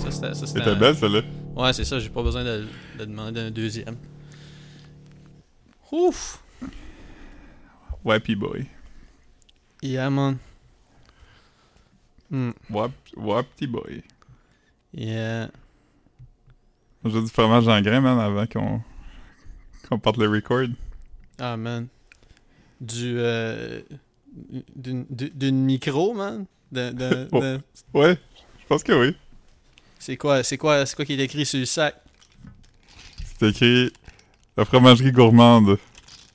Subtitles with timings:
[0.00, 1.22] Ça, c'était- ça, c'était C'était un- belle, celle-là.
[1.54, 2.66] Ouais, c'est ça, j'ai pas besoin de,
[2.98, 3.96] de demander un deuxième.
[5.92, 6.42] Ouf!
[8.04, 8.66] Wappy Boy.
[9.82, 10.38] Yeah, man.
[12.30, 14.02] Hmm, Wap, Wappy Boy.
[14.92, 15.48] yeah.
[17.04, 18.82] J'ai du fromage en grain, man, avant qu'on
[19.88, 20.66] qu'on parte le record.
[21.38, 21.86] Ah, man.
[22.80, 23.14] Du.
[23.18, 23.80] Euh,
[24.74, 26.46] d'une, micro, man?
[26.72, 27.60] De, de- de-
[27.94, 28.18] Ouais,
[28.60, 29.16] je pense que oui.
[30.06, 31.96] C'est quoi, c'est quoi, c'est quoi qui est écrit sur le sac?
[33.40, 33.92] C'est écrit
[34.56, 35.80] la fromagerie gourmande.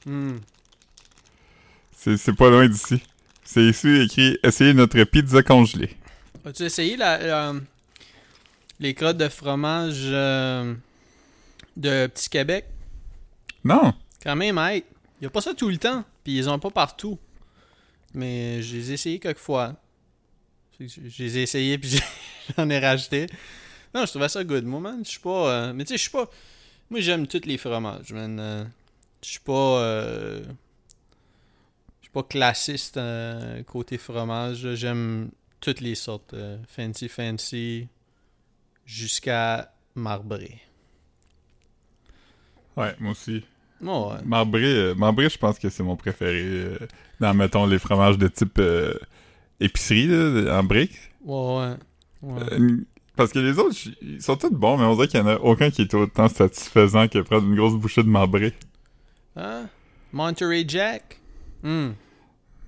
[0.06, 0.40] Hmm.
[1.96, 3.02] C'est c'est pas loin d'ici.
[3.46, 5.96] C'est ici écrit Essayez notre pizza congelée.
[6.44, 7.54] As-tu essayé la, la-
[8.82, 10.74] les crottes de fromage euh,
[11.78, 12.66] de Petit Québec?
[13.64, 13.94] Non!
[14.22, 14.84] Quand même, hey,
[15.22, 17.18] y a pas ça tout le temps, puis ils ont pas partout.
[18.14, 19.78] Mais je les ai essayés quelques fois.
[20.78, 22.02] Je les ai essayés, puis
[22.58, 23.28] j'en ai rajouté.
[23.94, 24.64] Non, je trouvais ça good.
[24.66, 25.50] Moi, man, je suis pas...
[25.52, 26.30] euh, mais tu sais, je suis pas...
[26.90, 28.40] Moi, j'aime tous les fromages, man.
[28.40, 28.64] Euh,
[29.24, 29.52] Je suis pas...
[29.82, 30.42] euh,
[32.00, 34.76] Je suis pas classiste euh, côté fromage.
[34.76, 36.36] J'aime toutes les sortes.
[36.68, 37.88] fancy, fancy,
[38.86, 40.60] jusqu'à marbré.
[42.78, 43.44] Ouais, moi aussi.
[43.86, 44.22] Oh, ouais.
[44.24, 46.78] Marbré, marbré je pense que c'est mon préféré.
[47.20, 48.62] dans, mettons, les fromages de type
[49.60, 50.98] épicerie, là, en briques.
[51.22, 51.76] Ouais,
[52.22, 52.34] ouais.
[52.34, 52.58] ouais.
[53.16, 55.36] Parce que les autres, ils sont tous bons, mais on dirait qu'il y en a
[55.36, 58.54] aucun qui est autant satisfaisant que prendre une grosse bouchée de marbré.
[59.36, 59.68] Hein?
[60.12, 61.20] Monterey Jack?
[61.64, 61.94] Hum,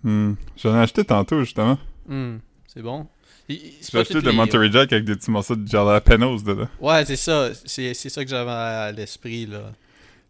[0.04, 0.34] Hmm.
[0.58, 1.78] J'en ai acheté tantôt, justement.
[2.10, 3.08] hum, c'est bon.
[3.50, 3.58] J'ai
[3.92, 6.68] pas acheté de les- Monterey Jack avec des petits morceaux de jalapenos dedans.
[6.82, 7.50] Ouais, c'est ça.
[7.66, 9.72] C'est ça que j'avais à l'esprit, là.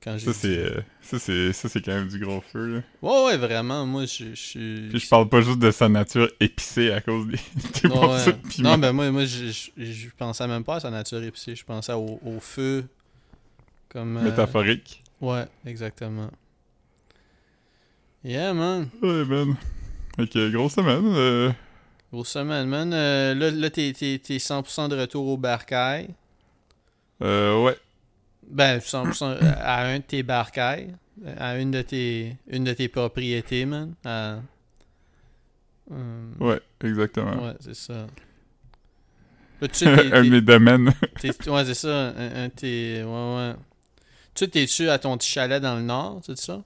[0.03, 2.81] Quand Ça, c'est euh, ça, c'est ça, c'est quand même du gros feu, là.
[3.01, 3.85] Ouais, ouais, vraiment.
[3.85, 4.87] Moi, je je suis...
[4.89, 7.37] Puis je parle pas juste de sa nature épicée à cause des,
[7.81, 8.33] des Ouais, morceaux ouais.
[8.37, 8.71] de piment.
[8.71, 11.55] Non, ben moi, moi je, je, je pensais même pas à sa nature épicée.
[11.55, 12.83] Je pensais au, au feu.
[13.89, 14.17] Comme...
[14.17, 15.01] euh, Métaphorique.
[15.21, 16.29] Ouais, exactement.
[18.23, 18.89] Yeah, man.
[19.01, 19.55] Ouais, man.
[20.19, 21.05] Ok, grosse semaine.
[21.15, 21.51] euh,
[22.11, 22.89] Grosse semaine, man.
[22.91, 26.09] Là, là t'es 100% de retour au barcail.
[27.21, 27.77] euh, ouais.
[28.49, 30.93] Ben, 100% à un de tes barcailles,
[31.37, 33.93] à une de tes, une de tes propriétés, man.
[34.05, 34.39] À-
[35.91, 37.43] Hum, Ouais, exactement.
[37.45, 38.07] ouais, c'est ça.
[39.61, 40.87] Là, tu sais, t'es- un de mes domaines.
[41.47, 42.07] ouais, c'est ça.
[42.17, 43.03] Un, tes.
[43.03, 43.53] Ouais, ouais.
[44.33, 46.61] Tu sais, t'es-tu à ton petit chalet dans le nord, c'est ça?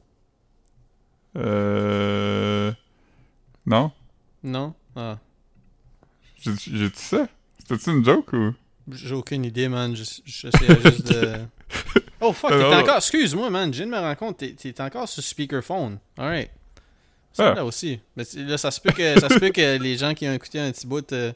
[1.36, 2.72] euh.
[3.66, 3.92] Non?
[4.44, 4.74] Non?
[4.96, 5.18] Ah.
[6.40, 7.28] J'ai j'ai dit ça?
[7.60, 8.54] C'était-tu une joke ou?
[8.92, 9.96] J'ai aucune idée, man.
[9.96, 11.34] Je- J'essayais juste de.
[12.22, 12.78] Oh fuck, t'es Non, non.
[12.80, 12.98] encore.
[12.98, 13.72] Excuse-moi, man.
[13.72, 14.38] Je viens de me rendre compte.
[14.38, 16.00] T'es- T'es encore sur speakerphone.
[16.18, 16.50] Alright.
[17.32, 17.54] Ça Ah.
[17.54, 18.00] là aussi.
[18.16, 20.60] Mais là, ça se peut que ça se peut que les gens qui ont écouté
[20.60, 21.32] un petit bout, euh,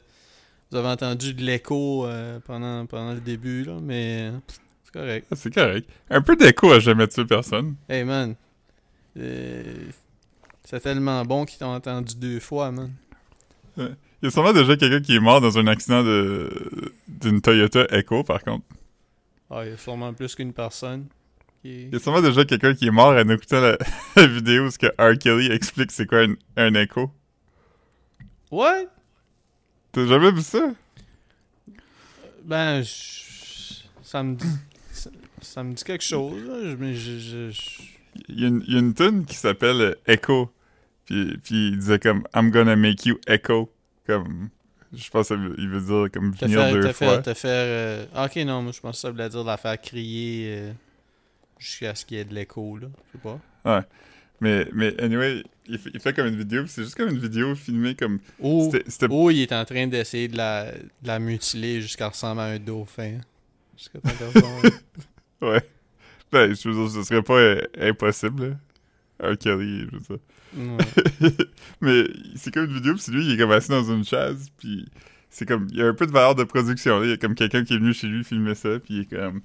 [0.70, 3.74] vous avez entendu de l'écho euh, pendant, pendant le début, là.
[3.80, 4.32] Mais
[4.82, 5.26] c'est correct.
[5.30, 5.88] Ah, c'est correct.
[6.10, 7.76] Un peu d'écho à jamais tué personne.
[7.88, 8.34] Hey, man.
[9.18, 9.62] Euh,
[10.64, 12.90] c'est tellement bon qu'ils t'ont entendu deux fois, man.
[13.76, 17.86] Il y a sûrement déjà quelqu'un qui est mort dans un accident de d'une Toyota
[17.90, 18.64] Echo, par contre.
[19.54, 21.06] Ah, il y a sûrement plus qu'une personne.
[21.60, 21.82] Qui...
[21.88, 23.76] Il y a sûrement déjà quelqu'un qui est mort en écoutant la,
[24.16, 25.18] la vidéo où ce que R.
[25.18, 27.10] Kelly explique c'est quoi un, un Echo.
[28.50, 28.86] What?
[29.92, 30.72] T'as jamais vu ça?
[32.44, 34.46] Ben, je- ça me dit,
[34.90, 35.10] ça,
[35.40, 36.42] ça me dit quelque chose,
[36.78, 37.82] Mais je, je, je-
[38.28, 40.50] Il y a une, il y a une tune qui s'appelle Echo.
[41.06, 43.70] Puis, puis il disait comme I'm gonna make you echo.
[44.06, 44.48] Comme.
[44.94, 45.38] Je pense qu'il
[45.68, 47.06] veut dire comme venir faire, deux te fois.
[47.08, 49.56] faire, te faire, euh, ah, ok, non, moi je pense que ça voulait dire la
[49.56, 50.72] faire crier euh,
[51.58, 52.88] jusqu'à ce qu'il y ait de l'écho, là.
[53.06, 53.22] Je sais
[53.64, 53.86] pas.
[54.40, 56.64] Mais, mais anyway, il fait, il fait comme une vidéo.
[56.64, 58.18] puis C'est juste comme une vidéo filmée comme.
[58.88, 62.46] C'était ou il est en train d'essayer de la, de la mutiler jusqu'à ressembler à
[62.46, 63.20] un dauphin.
[63.78, 64.72] Jusqu'à qu'elle tombe.
[65.42, 65.62] Ouais.
[66.32, 68.54] Ben, je veux dire, ce serait pas euh, impossible, là.
[69.22, 69.38] R.
[69.38, 70.18] Kelly, je veux dire.
[70.56, 71.36] Ouais.
[71.80, 72.04] Mais
[72.36, 74.86] c'est comme une vidéo, puis lui, il est comme assis dans une chaise, puis
[75.30, 75.66] c'est comme...
[75.70, 77.06] Il y a un peu de valeur de production, là.
[77.06, 79.16] Il y a comme quelqu'un qui est venu chez lui filmer ça, puis il est
[79.16, 79.40] comme...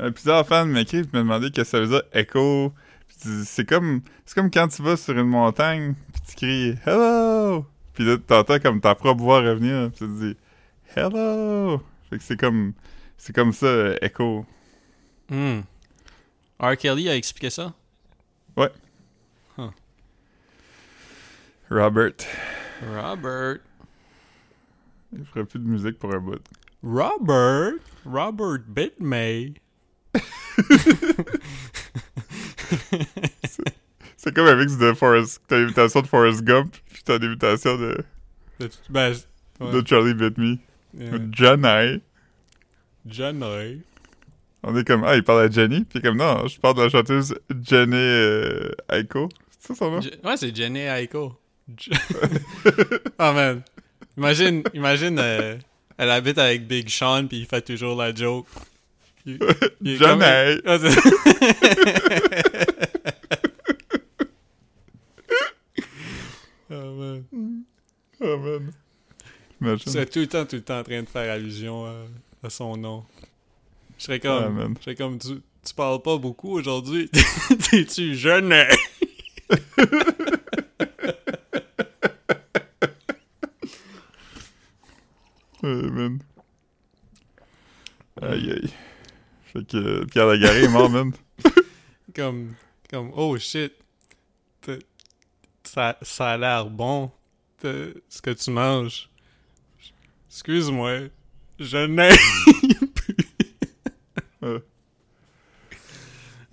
[0.00, 2.72] Euh, plusieurs fans m'écrivent me demandaient qu'est-ce que ça veut dire «echo».
[3.08, 4.02] Puis tu- c'est comme...
[4.24, 7.66] C'est comme quand tu vas sur une montagne, puis tu cries «hello».
[7.94, 10.36] Puis là, t'entends comme ta propre voix revenir, puis tu te dis
[10.96, 11.82] «hello».
[12.10, 12.72] Fait que c'est comme...
[13.16, 14.44] C'est comme ça, echo.
[15.30, 15.60] Hmm.
[16.58, 16.76] R.
[16.76, 17.72] Kelly a expliqué ça?
[21.72, 22.12] Robert.
[22.94, 23.58] Robert.
[25.16, 26.40] Il ferait plus de musique pour un bout.
[26.82, 27.74] Robert?
[28.04, 29.54] Robert Bitmay.
[34.16, 35.42] C'est comme avec de Forrest...
[35.48, 37.98] T'as l'invitation de Forrest Gump, puis t'as l'invitation de,
[38.90, 39.14] Ben,
[39.60, 39.72] ouais.
[39.82, 40.56] de Charlie Bit Me.
[40.96, 41.18] Yeah.
[41.30, 42.02] Johnny.
[43.06, 43.82] Jenny.
[44.62, 45.84] On est comme, ah, il parle à Jenny.
[45.84, 49.28] Puis comme, non, je parle de la chanteuse Jenny euh, Aiko.
[49.58, 50.00] C'est ça son nom?
[50.00, 51.34] Je- Ouais, c'est Jenny Aiko.
[53.18, 53.62] Oh man.
[54.16, 55.56] Imagine, imagine, euh,
[55.96, 58.46] elle habite avec Big Sean puis il fait toujours la joke.
[59.24, 59.38] Il-
[59.98, 60.20] comme-
[60.78, 60.98] c'est-
[66.70, 67.24] oh man.
[68.20, 68.72] Oh man.
[69.78, 71.94] Serais tout le temps, tout le temps en train de faire allusion à,
[72.44, 73.04] à son nom.
[73.98, 75.28] Je serais comme, je serais comme, tu,
[75.64, 77.08] tu parles pas beaucoup aujourd'hui.
[77.70, 78.52] T'es-tu jeune?
[78.52, 78.68] Ouais,
[85.68, 86.18] man.
[88.20, 88.70] Aïe, aïe.
[89.52, 91.12] Fait que euh, Pierre Lagaré est mort, man.
[92.14, 92.54] comme,
[92.90, 93.72] comme, oh shit.
[95.64, 97.10] Ça, ça a l'air bon,
[98.08, 99.08] ce que tu manges.
[100.28, 101.08] Excuse-moi.
[101.58, 102.10] Je n'ai
[104.42, 104.62] Ouais.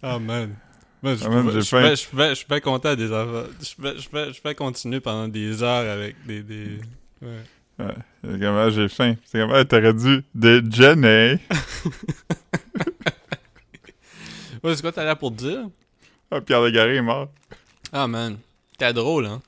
[0.04, 0.56] Oh man.
[1.04, 1.96] Je, Ah, je, je, pouvais-
[2.36, 2.46] je
[2.90, 3.48] à des affaires.
[3.62, 6.44] Je pouvais, je, je continuer pendant des heures avec des.
[6.44, 6.80] des...
[7.22, 7.42] Ouais.
[7.80, 7.96] Ouais.
[8.24, 9.16] C'est comme, ah, j'ai faim.
[9.26, 11.40] C'est comme, ah, t'aurais dû de Jenny.
[14.62, 15.70] Ouais, c'est quoi t'as là pour dire?
[16.32, 17.30] Ah, Pierre Lagaré est mort.
[17.94, 18.38] Ah man.
[18.78, 19.42] T'es drôle, hein?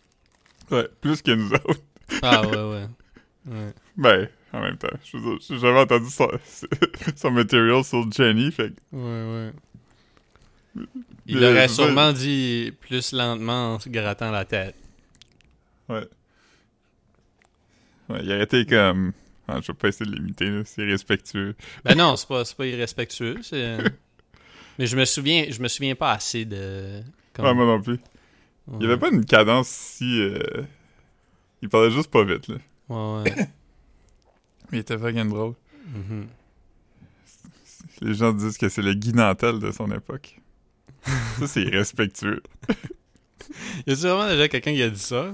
[0.69, 1.81] Ouais, plus que nous autres.
[2.21, 2.87] Ah ouais, ouais.
[3.49, 3.73] Ouais.
[3.97, 6.29] Ben, en même temps, je j'ai jamais entendu son,
[7.15, 9.51] son material sur Jenny, fait que, Ouais,
[10.75, 10.85] ouais.
[11.25, 14.75] Il Mais, aurait sûrement dit plus lentement en se grattant la tête.
[15.89, 16.07] ouais.
[18.09, 19.13] Ouais, il aurait été comme...
[19.47, 21.55] Ah, je vais pas essayer de l'imiter, c'est respectueux.
[21.83, 23.37] Ben non, c'est pas, pas irrespectueux.
[24.79, 27.01] Mais je me souviens, je me souviens pas assez de.
[27.33, 27.99] comme- Ouais, moi non plus.
[28.79, 30.21] Il y avait pas une cadence si...
[30.21, 30.39] euh,
[31.61, 32.55] Il parlait juste pas vite, là.
[32.89, 33.35] Ouais, ouais.
[33.35, 33.47] Mais
[34.77, 35.55] il était fucking drôle.
[35.93, 36.27] Mhm.
[38.01, 40.37] Les gens disent que c'est le Guy Nantel de son époque.
[41.39, 42.41] ça, c'est irrespectueux.
[43.85, 45.33] Y a-tu vraiment déjà quelqu'un qui a dit ça?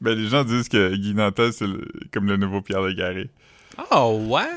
[0.00, 1.66] Ben, les gens disent que Guy Nantel, c'est
[2.12, 3.28] comme le nouveau Pierre Légaré.
[3.90, 4.48] Oh, ouais?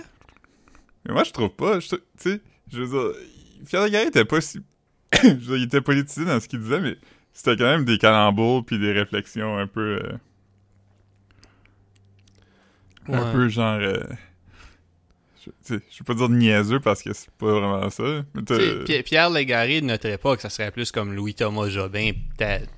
[1.06, 1.80] Mais moi, je trouve pas.
[1.80, 2.42] Tu sais,
[2.72, 3.20] je veux dire,
[3.68, 4.62] Pierre Légaré était pas si...
[5.24, 6.98] je veux dire, il était politisé dans ce qu'il disait, mais
[7.34, 10.00] c'était quand même des calembours puis des réflexions un peu...
[10.02, 10.18] euh,
[13.10, 13.80] Un peu genre...
[13.82, 14.00] euh,
[15.46, 15.52] je,
[15.90, 18.24] je veux pas dire niaiseux parce que c'est pas vraiment ça.
[18.34, 22.70] Mais Pierre Légaré noterait pas que ça serait plus comme Louis-Thomas Jobin, peut-être.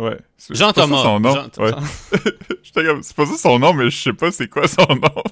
[0.00, 0.18] Ouais.
[0.36, 0.96] C'est- c'est pas Jean-Thomas.
[0.96, 1.34] ça son nom.
[1.34, 1.72] Jean- Ouais.
[2.62, 5.22] J'étais comme, c'est pas ça son nom, mais je sais pas c'est quoi son nom.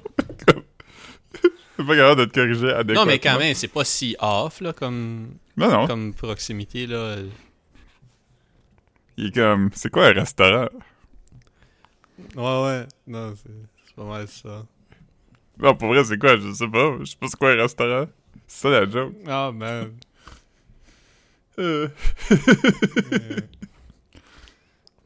[1.79, 2.93] Suis pas capable de te corriger adéquatement.
[3.01, 5.87] Non, mais quand même, c'est pas si off, là, comme, Non, non.
[5.87, 7.15] comme proximité, là.
[9.17, 10.67] Il est comme, c'est quoi un restaurant?
[12.35, 12.85] Ouais, ouais.
[13.07, 13.49] Non, c'est
[13.87, 14.65] c'est pas mal ça.
[15.57, 16.35] Non, pour vrai, c'est quoi?
[16.37, 16.97] Je sais pas.
[16.99, 18.05] Je sais pas c'est quoi un restaurant.
[18.47, 19.13] C'est ça la joke.
[19.27, 19.91] Ah, man.
[21.59, 21.87] Euh,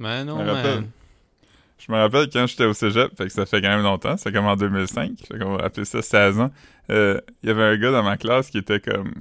[0.04, 0.76] Man, oh, Je me rappelle.
[0.82, 0.90] man.
[1.80, 4.32] Je me rappelle quand j'étais au cégep, fait que ça fait quand même longtemps, c'est
[4.34, 6.52] comme en 2005, fait qu'on va appeler ça 16 ans.
[6.90, 9.14] Euh, Il y avait un gars dans ma classe qui était comme...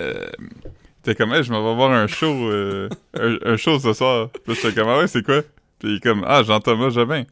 [0.00, 3.78] Euh, il était comme, hey, je m'en vais voir un show, euh, un, un show
[3.80, 4.28] ce soir.
[4.44, 5.42] Puis j'étais comme, ah ouais, c'est quoi?
[5.78, 7.24] Puis il est comme, ah, Jean-Thomas Jobin.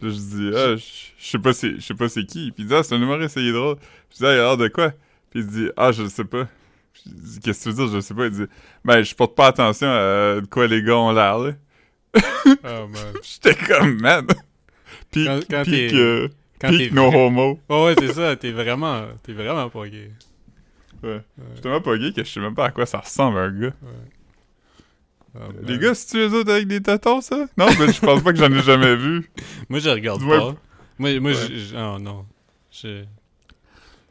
[0.00, 2.50] Puis je dis, ah, je sais pas c'est, je sais pas c'est qui.
[2.50, 3.76] Puis il dit, ah, c'est un humoriste, il est drôle.
[4.10, 4.90] Je dis, ah, il a l'air de quoi?
[5.30, 6.48] Puis il dit, ah, je sais pas.
[6.94, 8.26] Je qu'est-ce que tu veux dire, je sais pas?
[8.26, 8.44] Il dit,
[8.84, 11.52] ben, je porte pas attention à de quoi les gars ont l'air, là.
[12.16, 13.12] Oh, man.
[13.22, 14.26] J'étais comme, man.
[15.14, 16.28] Quand- quand t'es- euh,
[16.60, 17.60] Quand peak t'es no vrai- homo.
[17.68, 18.36] Ouais, ouais, c'est ça.
[18.36, 20.10] T'es vraiment, t'es vraiment pas gay.
[21.02, 21.20] Ouais.
[21.50, 23.72] J'étais tellement pas gay que je sais même pas à quoi ça ressemble un gars.
[25.34, 25.78] Ah, Les man.
[25.82, 27.36] gars, c'est-tu les autres avec des tatons, ça?
[27.56, 29.28] Non, ben je pense pas que j'en ai jamais vu.
[29.68, 30.54] Moi, je regarde pas.
[30.98, 31.34] Moi, moi Ouais.
[31.34, 32.26] je, je- oh, non.
[32.70, 33.04] Je...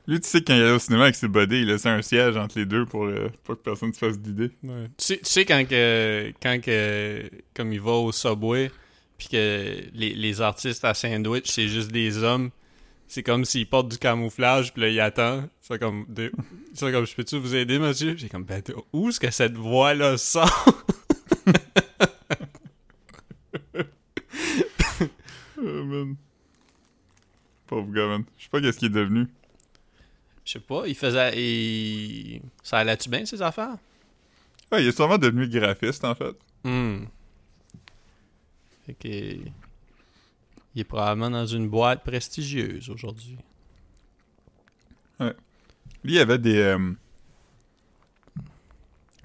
[0.08, 2.36] Lui, tu sais, quand il allait au cinéma avec ses buddies, il laissait un siège
[2.38, 4.52] entre les deux pour euh, pas que personne se fasse d'idée.
[4.64, 4.88] Ouais.
[4.98, 8.72] Tu sais, tu sais quand que, quand que, comme il va au Subway,
[9.18, 12.50] puis que les, les artistes à sandwich, c'est juste des hommes,
[13.08, 15.44] c'est comme s'ils portent du camouflage, puis là, il attend.
[15.60, 16.06] C'est comme,
[16.74, 18.16] c'est comme, je peux-tu vous aider, monsieur?
[18.18, 20.66] J'ai comme, ben, où est-ce que cette voix-là sort?
[25.64, 26.16] Oh, man.
[27.68, 28.24] Pauvre gars, man.
[28.38, 29.28] Je sais pas qu'est-ce qu'il est devenu.
[30.46, 32.42] Je sais pas, il faisait, il...
[32.64, 33.78] ça allait-tu bien, ces affaires?
[34.72, 36.36] Ouais, il est sûrement devenu graphiste, en fait.
[36.64, 37.06] Hmm.
[38.86, 39.08] Fait que,
[40.74, 43.38] il est probablement dans une boîte prestigieuse aujourd'hui.
[45.20, 46.58] Lui, il avait des...
[46.58, 46.94] euh,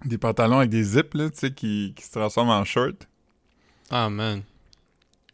[0.04, 3.08] des pantalons avec des zips, là, tu sais, qui, qui se transforment en short.
[3.90, 4.42] Ah, man.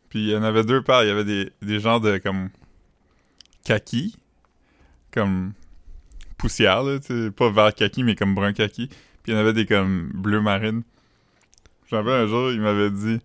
[0.08, 1.02] Puis il y en avait deux paires.
[1.02, 2.50] Il y avait des, des genres de comme.
[3.64, 4.14] kaki,
[5.10, 5.54] comme
[6.42, 6.98] poussière, là,
[7.36, 8.88] pas vert kaki, mais comme brun kaki.
[8.88, 10.82] Puis il y en avait des comme bleu marine.
[11.90, 13.20] J'en un jour, il m'avait dit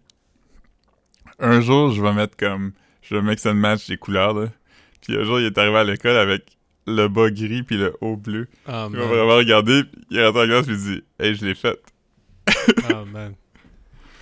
[1.40, 2.72] Un jour, je vais mettre comme.
[3.02, 4.48] Je vais mix and match des couleurs, là.
[5.02, 6.46] Puis un jour, il est arrivé à l'école avec
[6.86, 8.48] le bas gris puis le haut bleu.
[8.68, 11.36] Oh, Il m'a vraiment regardé, puis il est rentré en classe, puis il dit Hey,
[11.36, 11.80] je l'ai fait.
[12.94, 13.34] Oh, man.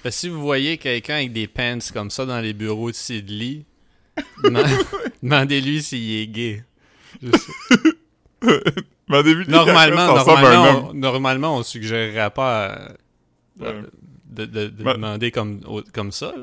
[0.03, 2.95] Fait que si vous voyez quelqu'un avec des pants comme ça dans les bureaux de
[2.95, 3.65] Sidley,
[4.43, 4.85] deman-
[5.23, 6.63] demandez-lui s'il est gay.
[7.21, 7.49] Juste-
[9.09, 12.91] Mais au début, Normalement, normalement, on, normalement, on suggérerait pas à-
[13.59, 13.81] Ouais.
[14.29, 14.93] de, de- de Ouais.
[14.93, 15.61] demander comme,
[15.93, 16.33] comme ça.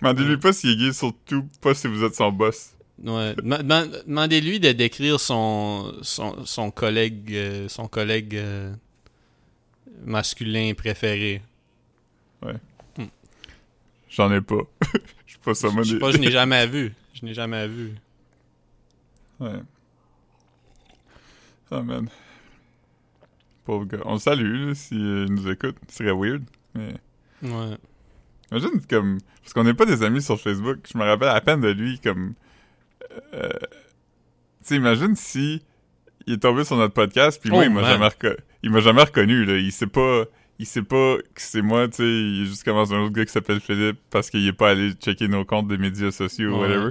[0.00, 2.70] Demandez-lui pas s'il est gay, surtout pas si vous êtes son boss.
[3.04, 3.34] Ouais.
[3.34, 8.72] Dema- deman- Demandez-lui de décrire son, son, son collègue, euh, son collègue euh,
[10.04, 11.42] masculin préféré.
[14.08, 14.56] J'en ai pas.
[15.26, 15.68] Je suis pas ça.
[15.76, 16.92] Je sais pas, je n'ai jamais vu.
[17.14, 17.94] Je n'ai jamais vu.
[19.38, 19.60] Ouais.
[21.70, 22.08] Ah, man.
[23.64, 23.98] Pauvre gars.
[24.04, 25.76] On le salue, là, s'il nous écoute.
[25.88, 26.42] Ce serait weird,
[26.74, 26.94] mais...
[27.42, 27.76] Ouais.
[28.50, 29.18] Imagine, comme...
[29.42, 30.78] Parce qu'on n'est pas des amis sur Facebook.
[30.92, 32.34] Je me rappelle à peine de lui, comme...
[33.34, 33.48] Euh...
[34.60, 35.62] Tu sais, imagine si
[36.26, 37.90] il est tombé sur notre podcast, puis moi, Oh, il m'a man.
[37.92, 39.56] jamais, reco- il m'a jamais reconnu, là.
[39.56, 40.24] Il sait pas...
[40.58, 42.02] Il sait pas que c'est moi, tu sais.
[42.02, 44.92] Il est juste comme un autre gars qui s'appelle Philippe parce qu'il est pas allé
[44.92, 46.68] checker nos comptes des médias sociaux ou Ouais.
[46.68, 46.90] whatever.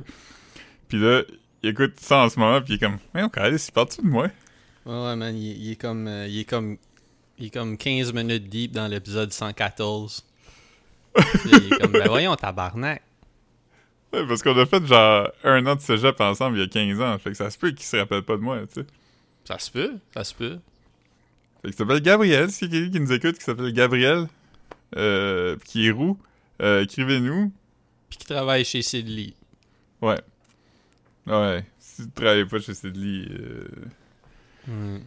[0.88, 1.21] Puis là,
[1.62, 2.98] il écoute ça en ce moment, puis il est comme...
[3.13, 4.29] Mais on il parti de moi?
[4.89, 6.77] Ouais, man, il, il est comme, euh, il est comme,
[7.38, 10.25] il est comme 15 minutes deep dans l'épisode 114.
[11.13, 13.03] Puis là, il est comme, ben voyons, tabarnak.
[14.12, 17.01] Ouais, parce qu'on a fait genre un an de cégep ensemble il y a 15
[17.01, 17.19] ans.
[17.19, 18.88] Fait que ça se peut qu'il se rappelle pas de moi, tu sais.
[19.46, 20.58] Ça se peut, ça se peut.
[21.62, 22.50] Fait que s'appelle Gabriel.
[22.50, 24.27] S'il y a quelqu'un qui nous écoute qui s'appelle Gabriel,
[24.96, 26.17] euh, qui est roux,
[26.63, 27.53] euh, écrivez-nous.
[28.10, 29.34] Puis qui travaille chez Sidley.
[30.01, 30.19] Ouais.
[31.27, 31.63] Ouais.
[31.77, 33.27] Si tu travailles pas chez Sidley.
[33.29, 33.67] Euh...
[34.68, 35.01] Ouais.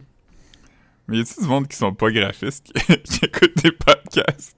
[1.07, 4.57] Mais y a-tu du monde qui sont pas graphistes qui, qui écoutent des podcasts?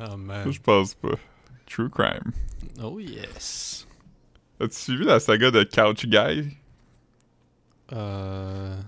[0.00, 0.50] Oh man.
[0.50, 1.16] Je pense pas.
[1.66, 2.32] True crime.
[2.82, 3.86] Oh yes.
[4.60, 6.56] As-tu suivi la saga de Couch Guy?
[7.92, 8.80] Euh...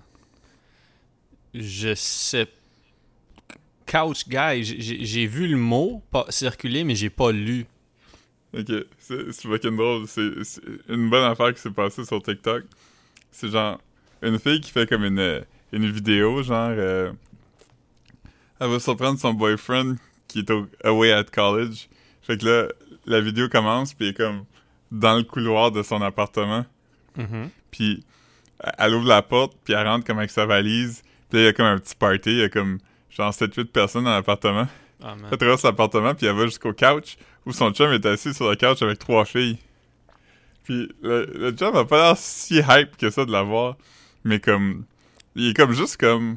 [1.55, 2.49] Je sais.
[3.87, 7.67] Couch Guy, j'ai- vu le mot circuler, mais j'ai pas lu.
[8.59, 10.07] Ok, c'est fucking drôle.
[10.07, 10.31] C'est
[10.89, 12.65] une bonne affaire qui s'est passée sur TikTok.
[13.31, 13.81] C'est genre
[14.23, 15.41] une fille qui fait comme une, euh,
[15.73, 16.71] une vidéo, genre.
[16.73, 17.13] euh,
[18.59, 19.97] elle va surprendre son boyfriend
[20.29, 21.89] qui est au, away at college.
[22.23, 22.69] Fait que là,
[23.05, 24.45] la vidéo commence, puis elle est comme
[24.91, 26.65] dans le couloir de son appartement.
[27.17, 27.51] Mhm.
[27.71, 28.03] Puis
[28.79, 31.03] elle- ouvre la porte, puis elle rentre comme avec sa valise.
[31.29, 32.31] Puis là, il y a comme un petit party.
[32.31, 32.79] Il y a comme
[33.11, 34.67] genre 7-8 personnes dans l'appartement.
[35.03, 35.19] Man.
[35.31, 38.57] Elle traverse l'appartement, puis elle va jusqu'au couch où son chum est assis sur le
[38.57, 39.59] couch avec trois filles.
[40.65, 43.77] Puis le, le chum a pas l'air si hype que ça de la voir,
[44.25, 44.85] mais comme.
[45.37, 46.37] Il est comme juste comme.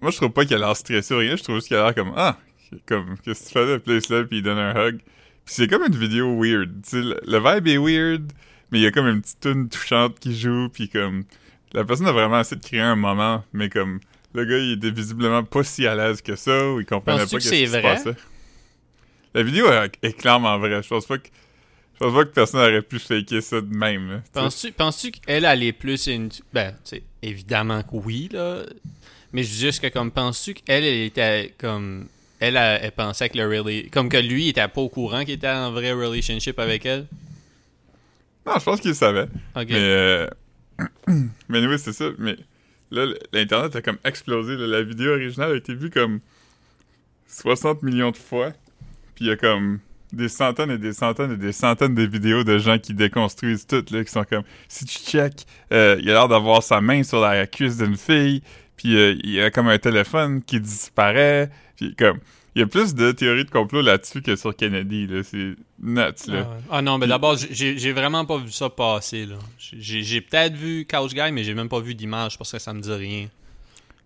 [0.00, 1.84] Moi, je trouve pas qu'il a l'air stressé ou rien, je trouve juste qu'il a
[1.84, 2.12] l'air comme.
[2.16, 2.38] Ah!
[2.86, 3.78] Comme, qu'est-ce que tu fais là?
[3.78, 4.98] Puis là, puis il donne un hug.
[4.98, 6.70] Puis c'est comme une vidéo weird.
[6.82, 8.32] Tu sais, le, le vibe est weird,
[8.70, 11.24] mais il y a comme une petite tune touchante qui joue, puis comme.
[11.72, 14.00] La personne a vraiment essayé de créer un moment, mais comme.
[14.34, 17.34] Le gars, il était visiblement pas si à l'aise que ça, ou il comprenait Penses-tu
[17.34, 18.16] pas que qu'est-ce c'est qui se passait.
[19.34, 19.66] La vidéo
[20.02, 20.82] est, clairement vraie.
[20.82, 21.28] Je pense pas que.
[21.94, 24.22] Je pense pas que personne aurait pu faker ça de même.
[24.32, 26.30] Penses-tu penses qu'elle, elle est plus une.
[26.52, 28.62] Ben, tu sais, évidemment que oui, là.
[29.32, 32.06] Mais je dis juste que, comme, penses-tu qu'elle, elle était comme.
[32.40, 35.20] Elle, elle, elle pensait que le rela- Comme que lui, il était pas au courant
[35.24, 37.06] qu'il était en vrai relationship avec elle?
[38.46, 39.28] Non, je pense qu'il savait.
[39.54, 39.66] Mais.
[39.70, 40.26] Euh...
[41.48, 42.06] mais oui, c'est ça.
[42.18, 42.36] Mais
[42.90, 44.56] là, l'Internet a comme explosé.
[44.56, 44.66] là.
[44.66, 46.20] La vidéo originale a été vue comme
[47.28, 48.52] 60 millions de fois.
[49.20, 49.80] Puis il y a comme
[50.14, 53.84] des centaines et des centaines et des centaines de vidéos de gens qui déconstruisent tout,
[53.90, 57.20] là, qui sont comme si tu check, euh, il a l'air d'avoir sa main sur
[57.20, 58.42] la cuisse d'une fille,
[58.78, 62.18] puis euh, il y a comme un téléphone qui disparaît, puis comme
[62.54, 65.96] il y a plus de théories de complot là-dessus que sur Kennedy, là, c'est nuts,
[65.96, 66.12] là.
[66.28, 66.44] Ah, ouais.
[66.70, 69.36] Ah non, mais Puis- d'abord, j'ai j'ai vraiment pas vu ça passer, là.
[69.58, 72.72] J'ai j'ai peut-être vu Couch Guy, mais j'ai même pas vu d'image parce que ça
[72.72, 73.26] me dit rien.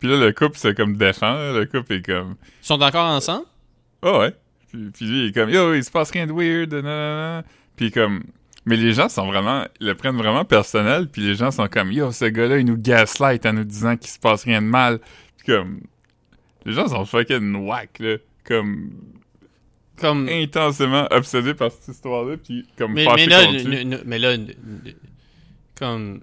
[0.00, 1.52] Puis là, le couple, c'est comme défend, là.
[1.52, 3.46] le couple est comme Ils sont encore ensemble?
[4.02, 4.34] Ah ouais.
[4.74, 7.44] Puis, puis lui, il est comme, yo, il se passe rien de weird, nanana.
[7.76, 8.24] Puis comme,
[8.64, 11.92] mais les gens sont vraiment, ils le prennent vraiment personnel, puis les gens sont comme,
[11.92, 14.98] yo, ce gars-là, il nous gaslight en nous disant qu'il se passe rien de mal.
[15.36, 15.80] Puis comme,
[16.64, 18.16] les gens sont fucking whack, là.
[18.44, 18.90] Comme,
[20.00, 20.28] Comme.
[20.28, 24.36] intensément obsédés par cette histoire-là, puis comme Mais, mais là, mais là,
[25.78, 26.20] comme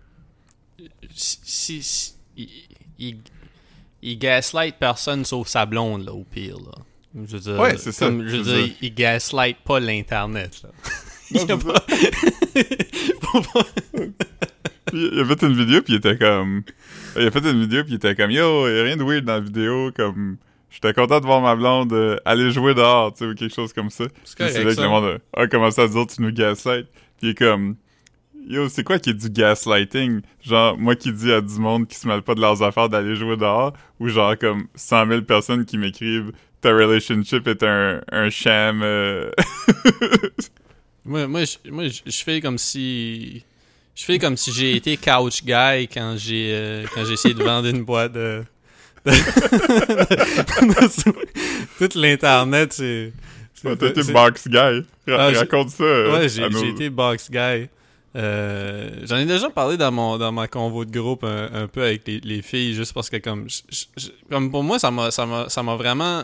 [1.13, 2.15] si, si-
[3.00, 3.17] il,
[4.01, 6.72] il gaslight personne sauf sa blonde là, au pire là.
[7.15, 8.06] Je veux dire, Ouais, c'est ça.
[8.06, 10.70] comme, je Je veux veux dire, dire- il gaslight pas l'internet là.
[11.34, 11.86] Il y a pas-
[14.94, 16.63] il fait une vidéo, puis il était comme...
[17.15, 19.25] Il a fait une vidéo, puis il était comme, yo, y a rien de weird
[19.25, 20.38] dans la vidéo, comme...
[20.70, 23.74] J'étais content de voir ma blonde euh, aller jouer dehors, tu sais, ou quelque chose
[23.74, 24.06] comme ça.
[24.24, 26.88] C'est là que le monde a, a commencé à dire, tu nous gaslight.
[27.20, 27.75] Puis il est comme...
[28.48, 30.22] Yo, c'est quoi qui est du gaslighting?
[30.44, 33.15] Genre, moi qui dis à du monde qui se mêle pas de leurs affaires d'aller
[33.15, 38.30] jouer dehors, ou genre comme 100 000 personnes qui m'écrivent ta relationship est un, un
[38.30, 38.82] sham.
[38.84, 39.32] euh,
[41.06, 43.44] Moi, moi, je, moi, je je fais comme si.
[43.96, 47.44] Je fais comme si j'ai été couch guy quand j'ai euh, quand j'ai essayé de
[47.44, 48.44] vendre une boîte de.
[51.77, 53.12] Toute l'internet, c'est.
[53.63, 54.58] Ouais, T'as été box guy.
[54.58, 55.84] Ra- Ah, raconte ça.
[55.84, 57.68] Ouais, j'ai nos- été box guy.
[58.15, 61.82] Euh, J'en ai déjà parlé dans mon dans ma convo de groupe un, un peu
[61.84, 64.91] avec les, les filles, juste parce que comme je- je- je- comme pour moi ça
[64.91, 66.24] m'a vraiment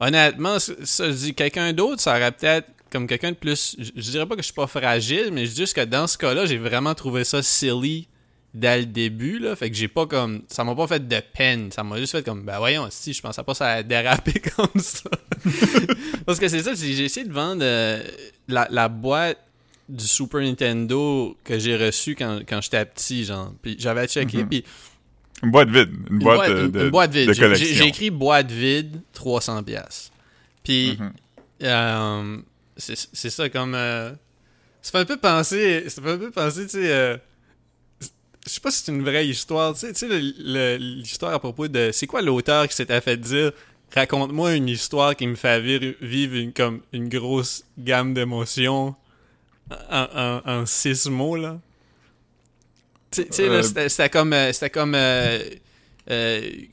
[0.00, 4.10] honnêtement ça je dis quelqu'un d'autre ça aurait peut-être comme quelqu'un de plus je, je
[4.10, 6.46] dirais pas que je suis pas fragile mais je dis juste que dans ce cas-là
[6.46, 8.06] j'ai vraiment trouvé ça silly
[8.54, 9.54] dès le début là.
[9.54, 11.70] Fait que j'ai pas comme ça m'a pas fait de peine.
[11.70, 14.80] Ça m'a juste fait comme ben voyons si je pensais pas ça allait déraper comme
[14.80, 15.10] ça.
[16.26, 18.02] Parce que c'est ça j'ai essayé de vendre euh,
[18.48, 19.38] la, la boîte
[19.88, 23.52] du Super Nintendo que j'ai reçu quand, quand j'étais petit genre.
[23.62, 24.48] Puis j'avais checké Mhm.
[24.48, 24.64] puis
[25.42, 25.90] Une boîte vide.
[26.08, 27.76] Une une boîte, boîte, euh, de, une boîte vide de J'ai- j'ai collection.
[27.76, 30.10] j'ai écrit boîte vide 300 pièces
[30.64, 30.98] puis
[31.62, 32.38] euh,
[32.76, 34.10] c'est ça comme euh,
[34.82, 37.16] ça fait un peu penser ça fait un peu penser tu sais euh,
[38.00, 40.06] je sais pas si c'est une vraie histoire tu sais tu
[40.78, 43.52] l'histoire à propos de c'est quoi l'auteur qui s'était fait dire
[43.94, 48.94] raconte-moi une histoire qui me fait vivre, vivre une comme une grosse gamme d'émotions
[49.90, 51.58] en, en, en six mots là?
[53.16, 53.54] Tu sais- tu sais là
[53.84, 55.38] Euh, c'était comme euh, c'était comme euh,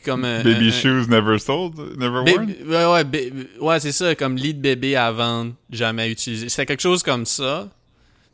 [0.06, 2.54] comme Baby shoes never sold, never worn?
[2.68, 6.50] ouais, ouais, ouais, c'est ça, comme lit de bébé à vendre, jamais utilisé.
[6.50, 7.70] C'était quelque chose comme ça.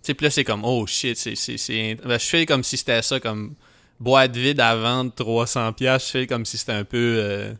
[0.03, 1.95] Tu là, c'est comme, oh shit, c'est.
[2.05, 3.53] Ben, je fais comme si c'était ça, comme
[3.99, 6.05] boîte vide à vendre 300 pièces.
[6.07, 7.53] Je fais comme si c'était un peu...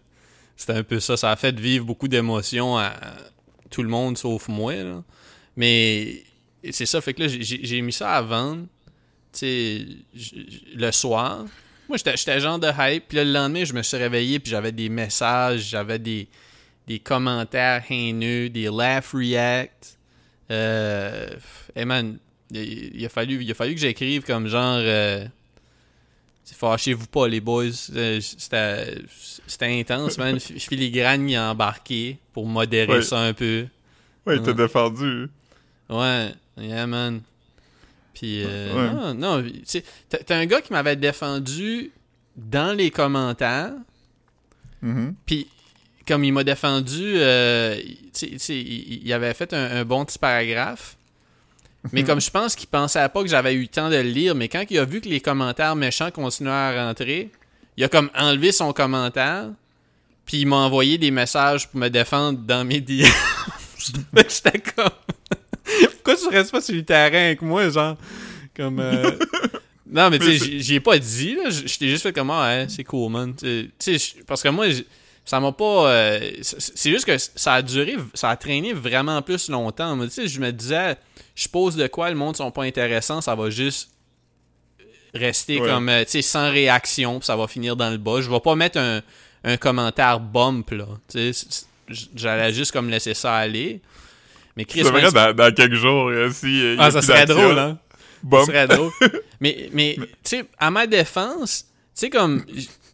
[0.58, 1.16] c'était un peu ça.
[1.18, 2.94] Ça a fait vivre beaucoup d'émotions à
[3.70, 5.04] tout le monde, sauf moi, là.
[5.58, 6.24] Mais
[6.72, 8.66] c'est ça, fait que là, j'ai- mis ça à vendre,
[9.44, 11.46] le soir.
[11.88, 13.08] Moi, j'étais j'étais genre de hype.
[13.08, 16.28] Puis là, le lendemain, je me suis réveillé, puis j'avais des messages, j'avais des,
[16.88, 19.98] des commentaires haineux, des laugh react.
[20.52, 21.28] Euh,
[21.76, 22.18] hey man,
[22.52, 24.78] il, il a fallu, il a fallu que j'écrive comme genre...
[24.82, 25.26] Euh,
[26.52, 27.66] Fâchez-vous pas, les boys.
[27.96, 30.40] Euh, C'était intense, man.
[30.40, 33.02] Filigrane, il a embarqué pour modérer Ouais.
[33.04, 33.68] ça un peu.
[34.26, 34.54] Ouais, il t'a Ouais.
[34.56, 35.30] défendu.
[35.90, 37.22] Ouais, yeah, man.
[38.20, 39.14] Puis, euh, Ouais.
[39.14, 41.92] non, non, tu sais, t'as un gars qui m'avait défendu
[42.36, 43.72] dans les commentaires,
[44.82, 45.16] Mhm.
[45.26, 45.48] puis
[46.06, 47.78] comme il m'a défendu, euh,
[48.22, 50.98] il, il avait fait un, un bon petit paragraphe,
[51.94, 54.36] mais comme je pense qu'il pensait pas que j'avais eu le temps de le lire,
[54.36, 57.30] mais quand il a vu que les commentaires méchants continuaient à rentrer,
[57.78, 59.50] il a comme enlevé son commentaire,
[60.26, 63.06] puis il m'a envoyé des messages pour me défendre dans mes DM.
[63.80, 64.90] J'étais comme...
[65.94, 67.96] Pourquoi tu restes pas sur le terrain avec moi, genre?
[68.56, 68.80] Comme...
[68.80, 69.12] euh,
[69.92, 71.50] Non, mais tu sais, j'y- ai pas dit, là.
[71.50, 73.34] Je t'ai juste fait comme, ah, c'est cool, man.
[73.36, 74.68] Tu sais, parce que moi,
[75.26, 75.90] ça m'a pas...
[75.92, 79.98] euh, c'est juste que ça a duré, ça a traîné vraiment plus longtemps.
[80.04, 80.96] Tu sais, je me disais,
[81.34, 83.90] je pose de quoi, le monde sont pas intéressants, ça va juste
[85.14, 85.68] rester Ouais.
[85.68, 88.22] comme, euh, tu sais, sans réaction, puis ça va finir dans le bas.
[88.22, 89.02] Je vais pas mettre un,
[89.44, 90.86] un commentaire bump, là.
[91.12, 91.48] Tu sais,
[92.16, 93.82] j'allais juste comme laisser ça aller.
[94.60, 97.08] Mais Chris, C'est man, vrai, dans, dans quelques jours, euh, si, euh, ah, ça plus
[97.08, 97.78] serait drôle, hein?
[98.24, 98.42] bum.
[98.42, 98.92] Ça serait drôle.
[99.40, 101.62] mais, mais tu sais, à ma défense,
[101.96, 102.44] tu sais, comme,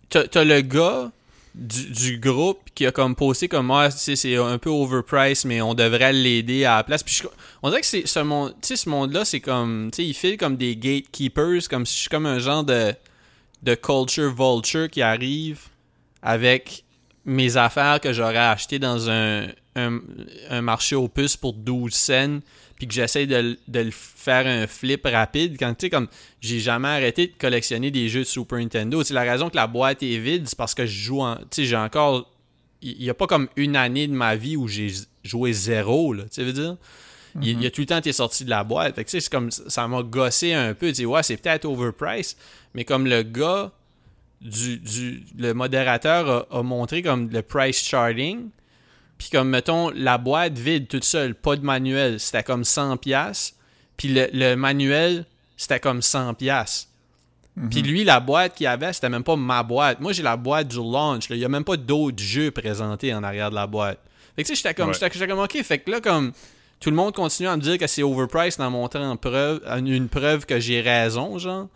[0.09, 1.11] t'as le gars
[1.55, 5.73] du, du groupe qui a comme posté comme, sais, c'est un peu overpriced, mais on
[5.73, 7.01] devrait l'aider à la place.
[7.01, 7.27] Puis je-
[7.63, 10.57] on dirait que c'est ce monde, ce monde-là, c'est comme, tu sais, il file comme
[10.57, 12.93] des gatekeepers, comme si je suis comme un genre de,
[13.63, 15.61] de culture vulture qui arrive
[16.21, 16.83] avec
[17.25, 19.99] mes affaires que j'aurais achetées dans un, un,
[20.49, 22.39] un marché aux puces pour 12 cents,
[22.77, 25.55] puis que j'essaie de, de le faire un flip rapide.
[25.57, 26.07] Quand tu sais, comme
[26.41, 29.03] j'ai jamais arrêté de collectionner des jeux de Super Nintendo.
[29.03, 31.35] C'est la raison que la boîte est vide, c'est parce que je joue en.
[31.35, 32.31] Tu sais, j'ai encore.
[32.81, 34.91] Il n'y a pas comme une année de ma vie où j'ai
[35.23, 36.23] joué zéro, là.
[36.31, 36.77] Tu veux dire?
[37.41, 38.95] Il il y a tout le temps été sorti de la boîte.
[38.95, 40.89] Fait que, tu sais, c'est comme ça m'a gossé un peu.
[40.89, 42.37] Tu sais, ouais, c'est peut-être overpriced,
[42.73, 43.71] mais comme le gars
[44.41, 48.49] du, du le modérateur a, a montré comme le price charting,
[49.17, 53.55] puis comme mettons la boîte vide toute seule, pas de manuel, c'était comme 100 pièces,
[53.97, 55.25] puis le, le manuel
[55.57, 56.89] c'était comme 100 pièces.
[57.69, 60.01] Puis lui la boîte qu'il avait, c'était même pas ma boîte.
[60.01, 61.37] Moi j'ai la boîte du launch, là.
[61.37, 63.99] il y a même pas d'autres jeux présentés en arrière de la boîte.
[64.35, 65.27] Fait que tu sais j'étais comme Ouais.
[65.27, 66.33] comme OK, fait que là comme
[66.81, 70.09] tout le monde continue à me dire que c'est overpriced en montrant en preuve, une
[70.09, 71.67] preuve que j'ai raison, genre.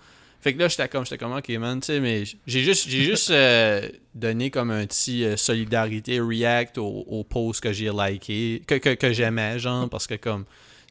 [0.41, 3.03] Fait que là, j'étais comme, j'étais comme, ok, man, tu sais, mais j'ai juste, j'ai
[3.03, 8.61] juste euh, donné comme un petit euh, solidarité react au, au post que j'ai liké,
[8.65, 10.45] que, que, que j'aimais, genre, parce que comme,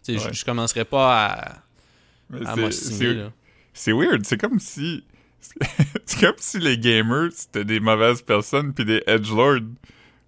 [0.04, 0.34] tu sais, je- Ouais.
[0.34, 1.26] je commencerais pas
[2.34, 3.28] à, à m'ostiner.
[3.72, 5.02] C'est weird, c'est comme si.
[6.04, 9.60] C'est comme si les gamers c'était des mauvaises personnes puis des edgelords.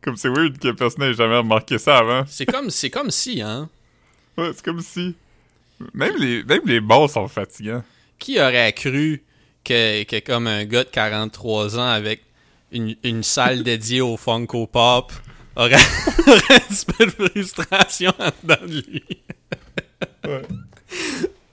[0.02, 2.24] Comme c'est weird que personne n'ait jamais remarqué ça avant.
[2.28, 3.68] C'est comme, c'est comme si, hein.
[4.38, 5.14] Ouais, c'est comme si.
[5.92, 7.83] Même les, même les bons sont fatigants.
[8.20, 9.24] Qui aurait cru
[9.64, 12.22] que, que comme un gars de 43 ans avec
[12.70, 15.12] une, une salle dédiée au Funko Pop
[15.56, 15.74] aurait,
[16.28, 19.02] aurait un petit peu de frustration en dedans de lui?
[20.26, 20.42] Ouais.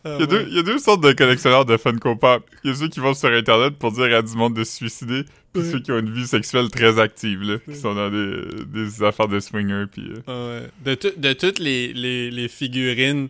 [0.05, 2.49] Il y, a deux, il y a deux sortes de collectionneurs de Funko Pop.
[2.63, 4.73] Il y a ceux qui vont sur Internet pour dire à du monde de se
[4.77, 5.71] suicider, puis Ouais.
[5.71, 9.27] ceux qui ont une vie sexuelle très active, là, qui sont dans des, des affaires
[9.27, 10.03] de swinger, puis...
[10.09, 10.69] euh, Ah ouais.
[10.85, 13.27] De, tout- de toutes les, les, les figurines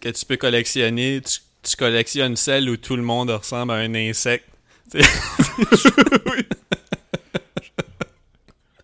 [0.00, 3.94] que tu peux collectionner, tu, tu collectionnes celle où tout le monde ressemble à un
[3.94, 4.48] insecte.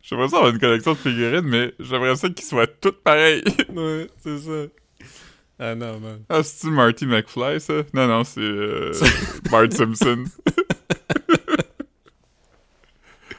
[0.02, 3.44] J'aimerais ça avoir une collection de figurines, mais j'aimerais ça qu'ils soient toutes pareilles.
[3.74, 4.66] Ouais, c'est ça.
[5.58, 6.20] Ah non, man.
[6.28, 7.82] ah, c'est-tu Marty McFly, ça?
[7.92, 8.92] Non, non, c'est euh,
[9.50, 10.24] Bart Simpson.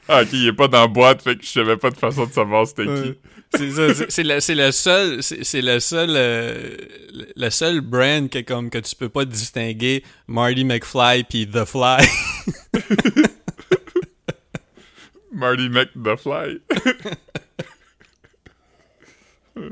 [0.10, 2.26] Ah, ok, il est pas dans la boîte, fait que je savais pas de façon
[2.26, 3.14] de savoir c'était qui.
[3.56, 6.76] C'est ça, c'est- c'est le, c'est le seul, c'est c'est le seul, euh,
[7.14, 11.66] le- le seul brand que comme que tu peux pas distinguer Marty McFly puis The
[11.66, 12.06] Fly.
[15.32, 16.60] Marty Mc the Fly.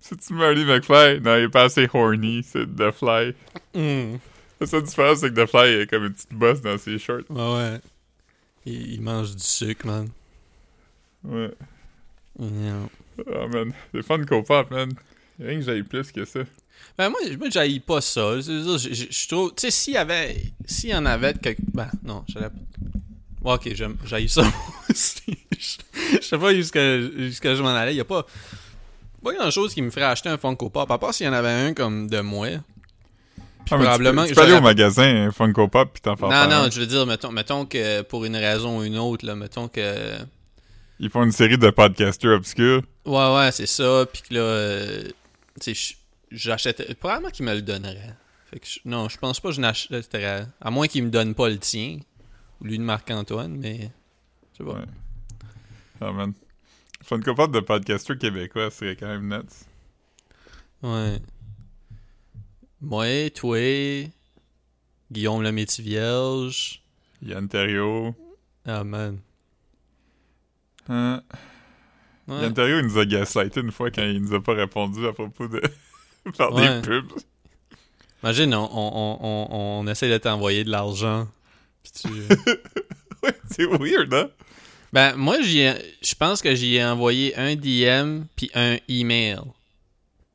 [0.00, 1.20] C'est-tu Marty McFly?
[1.20, 3.34] Non, il est pas assez horny, c'est The Fly.
[3.74, 4.16] Hmm.
[4.60, 6.98] La seule différence, c'est que The Fly, il a comme une petite bosse dans ses
[6.98, 7.22] shorts.
[7.28, 7.80] Ouais, ouais.
[8.68, 10.08] Il, il mange du sucre, man.
[11.24, 11.50] Ouais.
[12.38, 12.88] Yeah.
[13.26, 14.92] Oh man, c'est fun pop man.
[15.38, 16.40] Y'a rien que j'aille plus que ça.
[16.96, 18.38] Ben moi, moi j'haïs pas ça.
[18.40, 22.24] Je trouve, tu sais, s'il y avait, s'il y en avait de quelque, ben non,
[22.28, 22.48] j'allais.
[23.42, 23.72] Ouais, ok,
[24.04, 24.42] j'haïs ça
[24.90, 25.22] aussi.
[25.58, 27.94] je sais pas jusqu'à jusqu'à je m'en allais.
[27.94, 28.24] Y a pas,
[29.22, 30.90] pas grand chose qui me ferait acheter un Funko Pop.
[30.90, 32.48] À part s'il y en avait un comme de moi.
[33.76, 36.00] Puis Ah, probablement tu peux, tu que peux aller au magasin hein, Funko Pop pis
[36.00, 36.70] t'en faire Non, faire non, un.
[36.70, 40.16] je veux dire, mettons, mettons que pour une raison ou une autre, là, mettons que.
[41.00, 42.82] Ils font une série de podcasters obscurs.
[43.04, 44.04] Ouais, ouais, c'est ça.
[44.12, 45.02] Puis que là, euh,
[45.60, 45.94] tu sais,
[46.32, 46.94] j'achèterais.
[46.94, 48.14] Probablement qu'il me le donnerait.
[48.50, 50.46] Fait que je- non, je pense pas que je n'achèterais.
[50.60, 51.98] À moins qu'il me donne pas le tien.
[52.60, 53.90] Ou lui de Marc-Antoine, mais.
[54.54, 54.72] Je sais pas.
[54.78, 54.86] Ouais.
[56.00, 56.32] Ah man.
[57.04, 59.48] Funko Pop de podcasters québécois serait quand même nuts.
[60.82, 61.18] Ouais.
[62.80, 63.58] Moi, toi,
[65.10, 66.82] Guillaume le métier vierge.
[67.22, 67.48] Yann.
[68.66, 69.18] Ah, man.
[70.88, 71.22] Hein?
[72.28, 72.42] Ouais.
[72.42, 75.48] Yann il nous a gaslighté une fois quand il nous a pas répondu à propos
[75.48, 75.60] de
[76.34, 76.80] faire Ouais.
[76.80, 77.12] des pubs.
[78.22, 81.28] Imagine, on, on, on, on essaie de t'envoyer de l'argent.
[81.82, 82.08] Puis tu.
[83.20, 84.30] Ouais, c'est weird, hein?
[84.92, 89.40] Ben, moi, je pense que j'y ai envoyé un DM puis un email.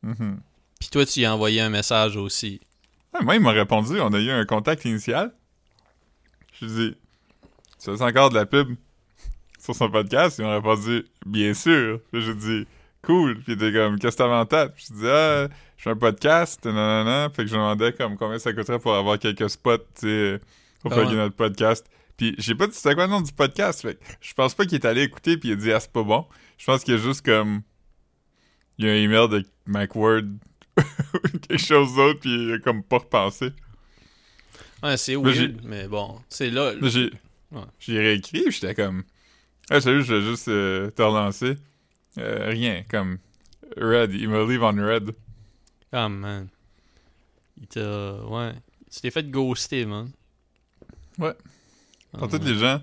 [0.02, 0.42] Mhm.
[0.84, 2.60] Puis toi, tu y as envoyé un message aussi.
[3.14, 5.34] Ouais, moi, il m'a répondu, on a eu un contact initial.
[6.60, 6.98] Je lui ai dit,
[7.82, 8.76] tu fais encore de la pub
[9.58, 10.40] sur son podcast?
[10.40, 12.02] Ils m'ont répondu, bien sûr.
[12.12, 12.68] Puis j'ai dit,
[13.02, 13.36] cool.
[13.36, 14.74] Puis il était comme, qu'est-ce que t'as en tête?
[14.76, 17.30] Puis je dis, ah, je fais un podcast, nanana.
[17.30, 20.42] Fait que je me demandais comme combien ça coûterait pour avoir quelques spots, tu sais,
[20.82, 21.16] pour Ah faire ouais.
[21.16, 21.90] notre podcast.
[22.18, 23.84] Puis j'ai pas dit c'était quoi le nom du podcast?
[23.84, 25.94] Fait que je pense pas qu'il est allé écouter puis il a dit, ah, c'est
[25.94, 26.26] pas bon.
[26.58, 27.62] Je pense qu'il y a juste comme,
[28.78, 30.40] il y a un email de McWord ou
[31.48, 33.52] quelque chose d'autre puis il a comme pas repensé.
[34.82, 36.74] Ouais, c'est weird, mais bon, c'est là.
[36.82, 37.12] J'ai
[37.52, 37.64] Ouais.
[37.88, 39.04] réécrit, j'étais comme
[39.70, 41.56] Ah, salut, je vais juste euh, te relancer.
[42.18, 43.18] Euh, rien, comme
[43.78, 45.16] Red, il me leave on Red.
[45.92, 46.48] Ah, man.
[47.62, 48.16] Il t'a.
[48.26, 48.54] Ouais.
[48.92, 50.12] Tu t'es fait ghoster, man.
[51.20, 51.34] Ouais.
[52.12, 52.44] Pour tous ouais.
[52.52, 52.82] les gens.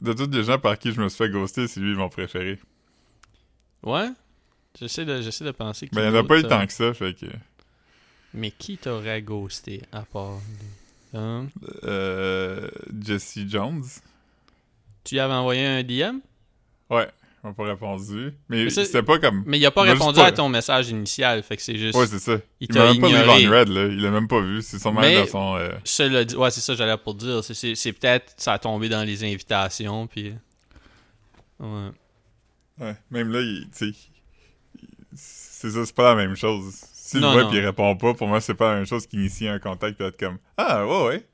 [0.00, 2.58] De tous les gens par qui je me suis fait ghoster, c'est lui mon préféré.
[3.82, 4.10] Ouais?
[4.78, 5.88] J'essaie de, j'essaie de penser.
[5.88, 7.26] Qui il n'y en a pas eu d'autre, tant euh, que ça, fait que.
[8.34, 10.34] Mais qui t'aurait ghosté à part.
[10.34, 11.18] lui?
[11.20, 11.46] Hein?
[11.84, 12.68] Euh,
[13.00, 13.84] Jesse Jones.
[15.04, 16.18] Tu lui avais envoyé un DM?
[16.90, 17.08] Ouais,
[17.42, 18.34] il m'a pas répondu.
[18.50, 19.42] Mais, Mais c'était pas comme.
[19.46, 21.96] Mais il a pas Il répondu pas- à ton message initial, fait que c'est juste.
[21.96, 22.34] Ouais, c'est ça.
[22.34, 23.86] il Il t'a même pas on Red, là.
[23.86, 24.60] Il l'a même pas vu.
[24.60, 25.56] C'est sûrement Mais- dans son.
[25.56, 27.42] euh, Cela dit- ouais, c'est ça que j'allais pour dire.
[27.42, 30.34] C'est, c'est, c'est peut-être ça a tombé dans les invitations, puis.
[31.60, 31.88] Ouais.
[32.78, 33.68] Ouais, même là, il-
[35.16, 36.74] c'est ça, c'est pas la même chose.
[36.92, 39.48] S'il le voit pis il répond pas, pour moi, c'est pas la même chose qu'initier
[39.48, 41.26] un contact pis être comme Ah, ouais, ouais.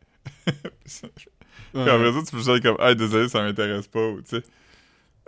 [0.84, 4.36] Puis après ça, tu peux juste être comme Ah, désolé, ça m'intéresse pas, ou tu
[4.36, 4.42] sais.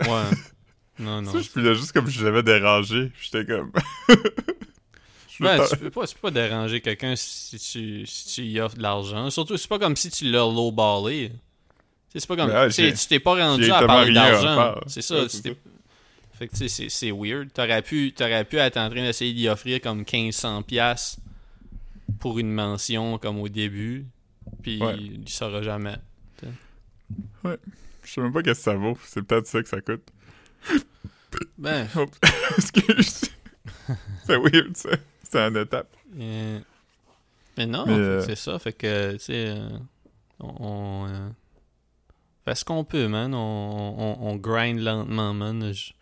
[0.08, 0.36] Ouais.
[0.96, 1.32] Non, non.
[1.32, 3.10] Je filais juste comme si je l'avais dérangé.
[3.20, 3.72] J'étais comme.
[5.40, 8.76] Ben, tu, peux pas, tu peux pas déranger quelqu'un si tu, si tu y offres
[8.76, 9.30] de l'argent.
[9.30, 11.32] Surtout, c'est pas comme si tu l'as lowballé.
[12.08, 12.50] C'est pas comme.
[12.50, 14.76] Ben ouais, tu t'es pas rendu à parler d'argent.
[14.86, 15.16] C'est ça.
[15.16, 15.70] Ouais, tu c'est t'es- ça.
[16.38, 17.52] Fait que tu sais, c'est- c'est weird.
[17.52, 21.20] T'aurais pu, t'aurais pu être en train d'essayer d'y offrir comme 1500$ piastres
[22.18, 24.06] pour une mention comme au début.
[24.62, 24.96] Puis Ouais.
[24.98, 25.94] il saura jamais.
[27.42, 28.98] Je sais même pas qu'est-ce que ça vaut.
[29.06, 30.06] C'est peut-être ça que ça coûte.
[31.58, 31.86] Ben,
[32.58, 33.22] Excuse.
[34.26, 34.90] c'est weird, ça.
[35.22, 35.88] C'est une étape.
[36.18, 36.60] euh,
[37.56, 38.58] mais non, euh, c'est ça.
[38.58, 39.68] Fait que, tu sais, euh,
[40.40, 41.28] on, on, euh,
[42.44, 43.34] fait ce qu'on peut, man.
[43.34, 45.72] On, on, on grind lentement, man.
[45.72, 45.92] Je,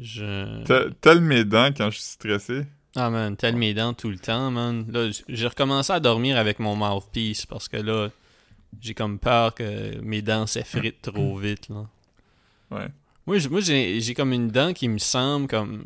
[0.00, 0.62] je...
[0.64, 2.66] Tel- Tel mes dents quand je suis stressé.
[2.96, 4.86] Ah, man, tel mes dents tout le temps, man.
[4.90, 8.10] Là, j'ai recommencé à dormir avec mon mouthpiece parce que là,
[8.80, 11.86] j'ai comme peur que mes dents s'effritent trop vite, là.
[12.70, 12.86] Ouais.
[13.26, 15.84] Moi, j- moi j'ai j'ai comme une dent qui me semble comme.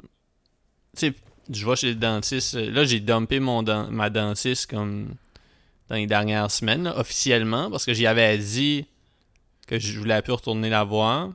[0.97, 1.15] Tu sais,
[1.51, 2.55] je vais chez le dentiste.
[2.57, 5.15] euh, Là, j'ai dumpé mon dent- ma dentiste comme
[5.89, 8.85] dans les dernières semaines, là, officiellement, parce que j'y avais dit
[9.67, 11.31] que je voulais plus retourner la voir.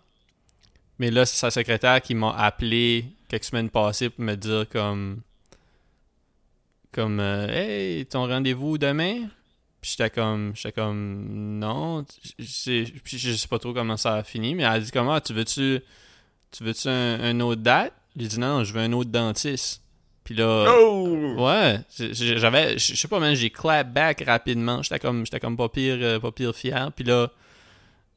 [1.04, 5.20] Mais là, c'est sa secrétaire qui m'a appelé quelques semaines passées pour me dire comme.
[6.94, 9.28] Comme, euh, hey, ton rendez-vous demain?
[9.82, 12.06] Puis j'étais comme, j'étais comme, non.
[12.38, 15.34] Puis je sais pas trop comment ça a fini, mais elle a dit comment, tu
[15.34, 15.82] veux-tu,
[16.52, 17.92] tu veux-tu un, un autre date?
[18.16, 19.84] J'ai dit non, je veux un autre dentiste.
[20.24, 21.36] Puis là, Oh!
[21.38, 24.82] ouais, j'avais, je je sais pas, man, j'ai clap back rapidement.
[24.82, 26.94] J'étais comme, j'étais comme pas pire, euh, pas pire fier.
[26.96, 27.30] Puis là,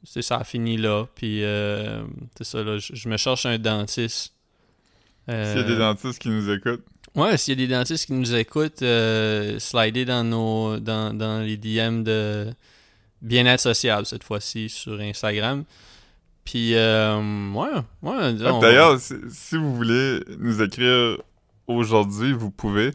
[0.05, 1.07] c'est ça a fini là.
[1.15, 2.03] Puis euh,
[2.37, 4.33] c'est ça là, je, je me cherche un dentiste.
[5.29, 6.85] Euh, S'il y a des dentistes qui nous écoutent.
[7.15, 11.41] Ouais, s'il y a des dentistes qui nous écoutent, euh, slidez dans nos dans, dans
[11.41, 12.47] les DM de
[13.23, 15.65] Bien-être sociable cette fois-ci sur Instagram.
[16.45, 17.17] Puis euh,
[17.53, 17.69] ouais,
[18.03, 18.35] ouais.
[18.45, 21.17] On- D'ailleurs, si, si vous voulez nous écrire
[21.67, 22.93] aujourd'hui, vous pouvez.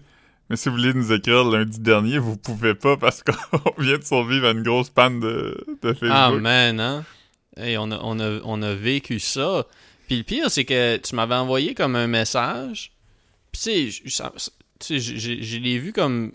[0.51, 4.03] Mais si vous voulez nous écrire lundi dernier, vous pouvez pas parce qu'on vient de
[4.03, 6.09] survivre à une grosse panne de, de Facebook.
[6.11, 7.05] Ah man, hein?
[7.55, 9.65] Hey, on, a, on, a, on a vécu ça.
[10.07, 12.91] Puis le pire, c'est que tu m'avais envoyé comme un message.
[13.53, 16.33] Puis tu sais, je- je je- je l'ai vu comme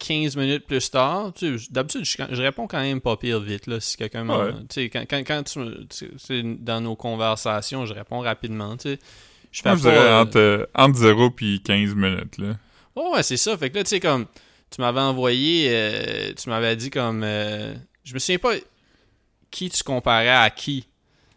[0.00, 1.32] 15 minutes plus tard.
[1.32, 3.68] Tu sais, D'habitude, je, je réponds quand même pas pire vite.
[3.68, 4.52] Là, si quelqu'un Ouais.
[4.68, 8.76] Tu sais, quand, quand, quand tu, tu sais, c'est dans nos conversations, je réponds rapidement.
[8.76, 8.98] Tu sais.
[9.52, 12.56] Je fais Moi, je pas, dirais euh, entre, euh, entre 0 puis 15 minutes, là.
[12.96, 13.56] Oh, ouais, c'est ça.
[13.56, 14.26] Fait que là, tu sais, comme,
[14.70, 18.54] tu m'avais envoyé, euh, tu m'avais dit comme, euh, je me souviens pas
[19.50, 20.82] qui tu comparais à qui.
[20.82, 20.88] Tu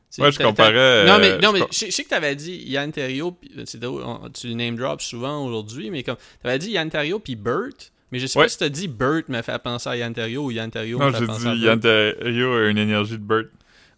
[0.09, 1.05] sais, Moi, je comparais...
[1.05, 3.31] Non, euh, mais, non, je mais je sais- je sais que t'avais dit Yann Terriot,
[3.33, 3.51] pis-
[3.85, 7.69] on- tu le name drop souvent aujourd'hui, mais comme, t'avais dit Yann Terriot puis Bert,
[8.11, 8.45] mais je sais Ouais.
[8.45, 11.07] pas si t'as dit Bert me fait penser à Yann Terriot ou Yann Terriot Non,
[11.07, 11.61] me fait j'ai penser à dit.
[11.61, 13.47] Yann Terriot a une énergie de Burt.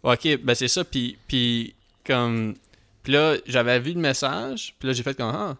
[0.02, 2.54] Ok, ben c'est ça, puis, puis comme...
[3.02, 5.32] Puis là, j'avais vu le message, puis là, j'ai fait comme...
[5.34, 5.56] Ah.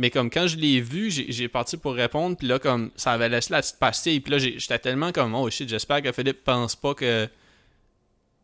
[0.00, 3.28] Mais comme quand je l'ai vu, j'ai parti pour répondre, puis là, comme, ça avait
[3.28, 5.34] laissé la petite pastille, puis là, j'étais tellement comme...
[5.34, 7.28] Oh shit, j'espère que Philippe pense pas que...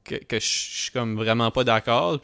[0.05, 2.21] Que, que je suis comme vraiment pas d'accord.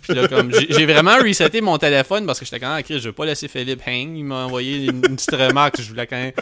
[0.00, 3.08] Puis là, comme, j'ai vraiment reseté mon téléphone parce que j'étais quand même, Chris, je
[3.08, 4.16] veux pas laisser Philippe hang.
[4.16, 6.32] Il m'a envoyé une, une petite remarque, je voulais quand même...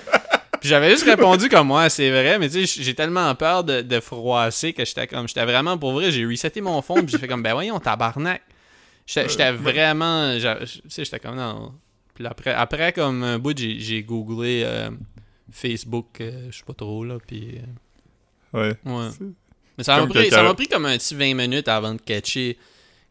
[0.61, 3.81] Puis j'avais juste répondu comme moi, c'est vrai, mais tu sais, j'ai tellement peur de,
[3.81, 7.19] de froisser que j'étais comme, j'étais vraiment pour vrai, j'ai reseté mon fond, puis j'ai
[7.19, 8.43] fait comme, ben voyons, tabarnak.
[9.07, 10.43] J'étais j'étais vraiment, tu
[10.91, 11.73] sais, j'étais comme, non.
[12.21, 14.91] Puis après, après comme un bout, j'ai googlé euh,
[15.51, 17.59] Facebook, euh, je sais pas trop, là, puis...
[18.55, 19.09] euh, Ouais.
[19.79, 22.59] Mais ça m'a pris, pris comme un petit 20 minutes avant de catcher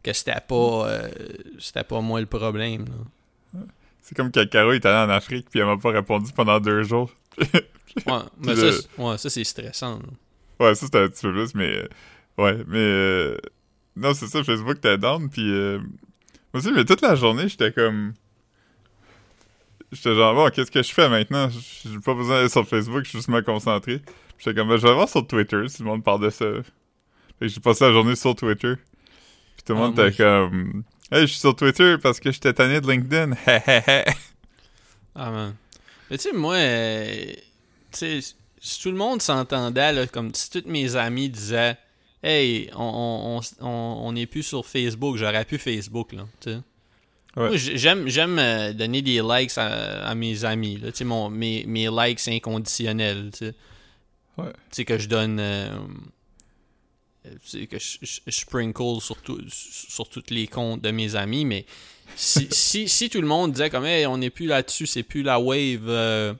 [0.03, 1.09] que c'était pas, euh,
[1.57, 3.61] c'était pas moi le problème, là.
[4.03, 6.83] C'est comme quand Caro est allée en Afrique puis elle m'a pas répondu pendant deux
[6.83, 7.11] jours.
[8.05, 10.67] Ouais, mais le- ça, c'est- ouais, ça c'est stressant, là.
[10.67, 11.75] Ouais, ça c'était un petit peu plus, mais...
[11.77, 11.87] euh,
[12.37, 12.77] ouais, mais...
[12.77, 13.37] euh,
[13.95, 15.49] non, c'est ça, Facebook t'es down, puis...
[15.51, 15.79] euh,
[16.53, 18.13] moi aussi, mais toute la journée, j'étais comme...
[19.91, 21.49] J'étais genre, bon, qu'est-ce que je fais maintenant?
[21.49, 24.01] J'ai pas besoin d'aller sur Facebook, je suis juste me concentrer.
[24.37, 26.45] J'étais comme, ben, je vais voir sur Twitter si le monde parle de ça.
[27.39, 28.75] Fait que j'ai passé la journée sur Twitter.
[28.75, 30.83] Puis tout le Ah, monde était comme...
[31.11, 33.31] Hey, je suis sur Twitter parce que j'étais tanné de LinkedIn.
[35.15, 35.55] Ah, man.
[36.09, 37.33] Mais tu sais, moi, euh,
[37.91, 41.77] tu sais, si tout le monde s'entendait, là, comme si tous mes amis disaient
[42.21, 46.51] Hey, on, on, on, on- on est plus sur Facebook, j'aurais pu Facebook, là, tu
[46.51, 46.59] sais.
[47.37, 47.57] Ouais.
[47.57, 52.27] J'aime, j'aime euh, donner des likes à, à mes amis, là, mon, mes, mes likes
[52.27, 53.53] inconditionnels, tu sais.
[54.37, 54.51] Ouais.
[54.51, 55.39] Tu sais, que je donne.
[55.39, 55.69] euh,
[57.43, 61.45] sais, que je, je- je sprinkle sur, tout- sur tous les comptes de mes amis,
[61.45, 61.65] mais
[62.15, 65.21] si, si, si tout le monde disait comme hey, on n'est plus là-dessus, c'est plus
[65.23, 66.33] la wave, euh,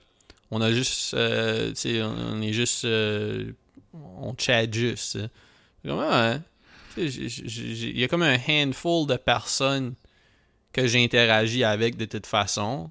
[0.51, 3.51] on a juste euh, on est juste euh,
[3.93, 5.19] on chat juste.
[5.85, 6.41] hein.
[6.97, 9.93] Il y a comme un handful de personnes
[10.73, 12.89] que j'interagis avec de toute façon.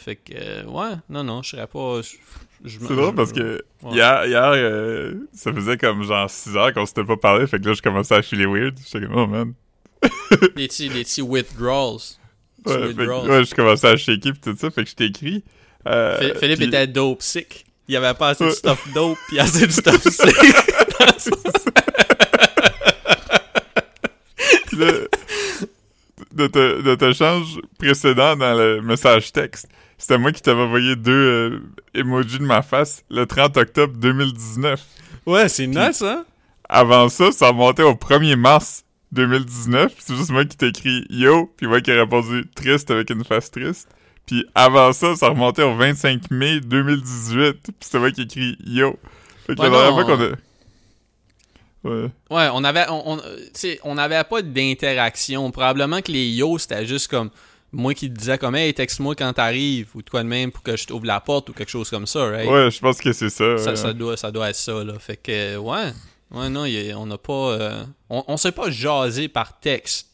[0.00, 2.00] Fait que, euh, ouais, non, non, je serais pas.
[2.02, 3.94] C'est drôle parce que Ouais.
[3.94, 7.66] hier, hier euh, ça faisait comme genre 6 heures qu'on s'était pas parlé, fait que
[7.68, 8.76] là, je commençais à filer weird.
[8.84, 9.54] J'étais comme, oh man.
[10.56, 12.00] Des petits, des petits withdrawals.
[12.66, 15.42] Ouais, que- je commençais à shaker pis tout ça, fait que je t'ai écrit.
[15.88, 17.64] Euh, Phil- Philippe était dope sick.
[17.88, 20.36] Il y avait pas assez de stuff dope, puis assez de stuff sick.
[24.66, 24.92] Puis là,
[26.48, 31.12] de, te- de change précédent dans le message texte, c'était moi qui t'avais envoyé deux
[31.12, 31.60] euh,
[31.94, 34.80] emojis de ma face le 30 octobre 2019.
[35.26, 36.24] ouais, c'est nuts, hein?
[36.68, 39.92] Avant ça, ça remontait au 1er mars 2019.
[39.98, 43.24] C'est juste moi qui t'ai écrit yo, puis moi qui ai répondu triste avec une
[43.24, 43.88] face triste.
[44.26, 47.52] Puis avant ça, ça remontait au 25 mai 2018.
[47.62, 48.96] Puis c'était moi qui ai écrit yo.
[49.46, 50.28] Fait que Ouais, la dernière non, fois qu'on a.
[51.84, 52.08] Ouais.
[52.30, 53.20] Ouais, on avait, on, on,
[53.84, 55.50] on avait pas d'interaction.
[55.50, 57.30] Probablement que les yo, c'était juste comme
[57.72, 60.62] moi qui te disais comme hey, texte-moi quand t'arrives ou de quoi de même pour
[60.62, 62.48] que je t'ouvre la porte ou quelque chose comme ça, right?
[62.48, 63.58] Ouais, je pense que c'est ça.
[63.58, 63.76] Ça, ouais.
[63.76, 64.98] ça doit, ça doit être ça, là.
[64.98, 65.92] Fait que, ouais.
[66.30, 67.32] Ouais, non, a- on n'a pas.
[67.52, 70.08] euh, on, on s'est pas jasé par texte,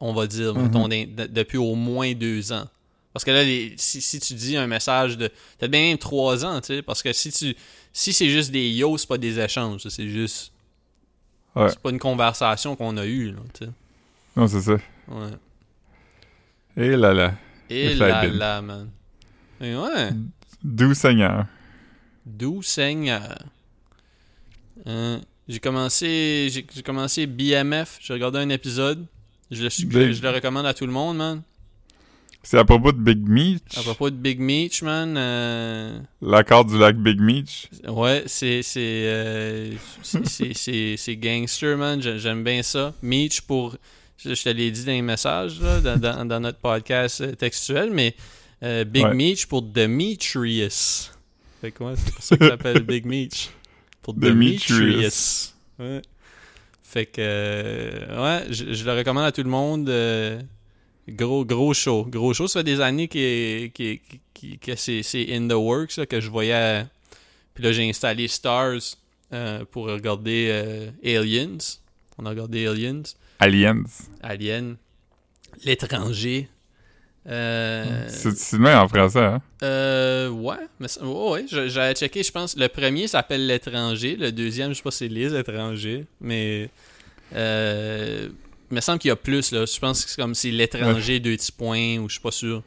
[0.00, 2.66] on va dire, mettons, de- depuis au moins deux ans.
[3.12, 5.28] Parce que là, les- si, si tu dis un message de.
[5.58, 6.82] Peut-être bien même trois ans, tu sais.
[6.82, 7.56] Parce que si tu.
[7.92, 9.82] Si c'est juste des yo, c'est pas des échanges.
[9.88, 10.52] C'est juste.
[11.58, 11.68] Ouais.
[11.70, 13.70] C'est pas une conversation qu'on a eue, là, tu sais.
[14.36, 14.76] Non, c'est ça.
[15.08, 15.30] Ouais.
[16.76, 17.34] Et là là.
[17.68, 18.32] Et là bin.
[18.32, 18.90] là, man.
[19.60, 20.10] Et ouais.
[20.62, 21.46] Doux Seigneur.
[22.24, 23.38] Doux Seigneur.
[24.86, 29.04] Hein, j'ai commencé j'ai commencé BMF, j'ai regardé un épisode.
[29.50, 29.70] Je le,
[30.12, 31.42] je le recommande à tout le monde, man.
[32.50, 33.60] C'est à propos de Big Meech.
[33.76, 35.14] À propos de Big Meech, man.
[35.18, 37.68] euh, L'accord du lac Big Meech.
[37.86, 39.72] ouais, c'est c'est euh,
[41.20, 42.00] gangster, man.
[42.00, 42.94] J'ai- J'aime bien ça.
[43.02, 43.76] Meech pour
[44.16, 47.34] je, je te l'ai dit dans les messages là, dans, dans, dans notre podcast euh,
[47.34, 48.14] textuel, mais
[48.62, 49.12] euh, Big Ouais.
[49.14, 51.12] Meech pour Demetrius.
[51.60, 53.50] Fait que ouais, c'est pour ça qu'il s'appelle Big Meech.
[54.00, 54.70] Pour Demetrius.
[54.78, 55.54] Demetrius.
[55.78, 56.00] Ouais.
[56.82, 59.90] Fait que euh, ouais, je, je le recommande à tout le monde.
[61.08, 62.46] Gros gros show, gros show.
[62.48, 63.68] Ça fait des années que
[64.76, 66.84] c'est c'est in the works là, que je voyais.
[67.54, 68.96] Puis là j'ai installé Stars
[69.32, 71.58] euh, pour regarder euh, Aliens.
[72.18, 73.02] On a regardé Aliens.
[73.38, 73.84] Aliens.
[74.22, 74.76] Alien,
[75.64, 76.48] l'étranger.
[77.28, 79.42] Euh, C'est le même en français, hein?
[79.62, 82.56] euh, ouais, mais ouais, j'avais checké, je pense.
[82.56, 86.70] Le premier s'appelle l'étranger, le deuxième, je sais pas si c'est les étrangers, mais
[87.34, 88.30] euh,
[88.70, 89.64] il me semble qu'il y a plus là.
[89.64, 92.62] Je pense que c'est comme c'est l'étranger deux petits points ou je suis pas sûr.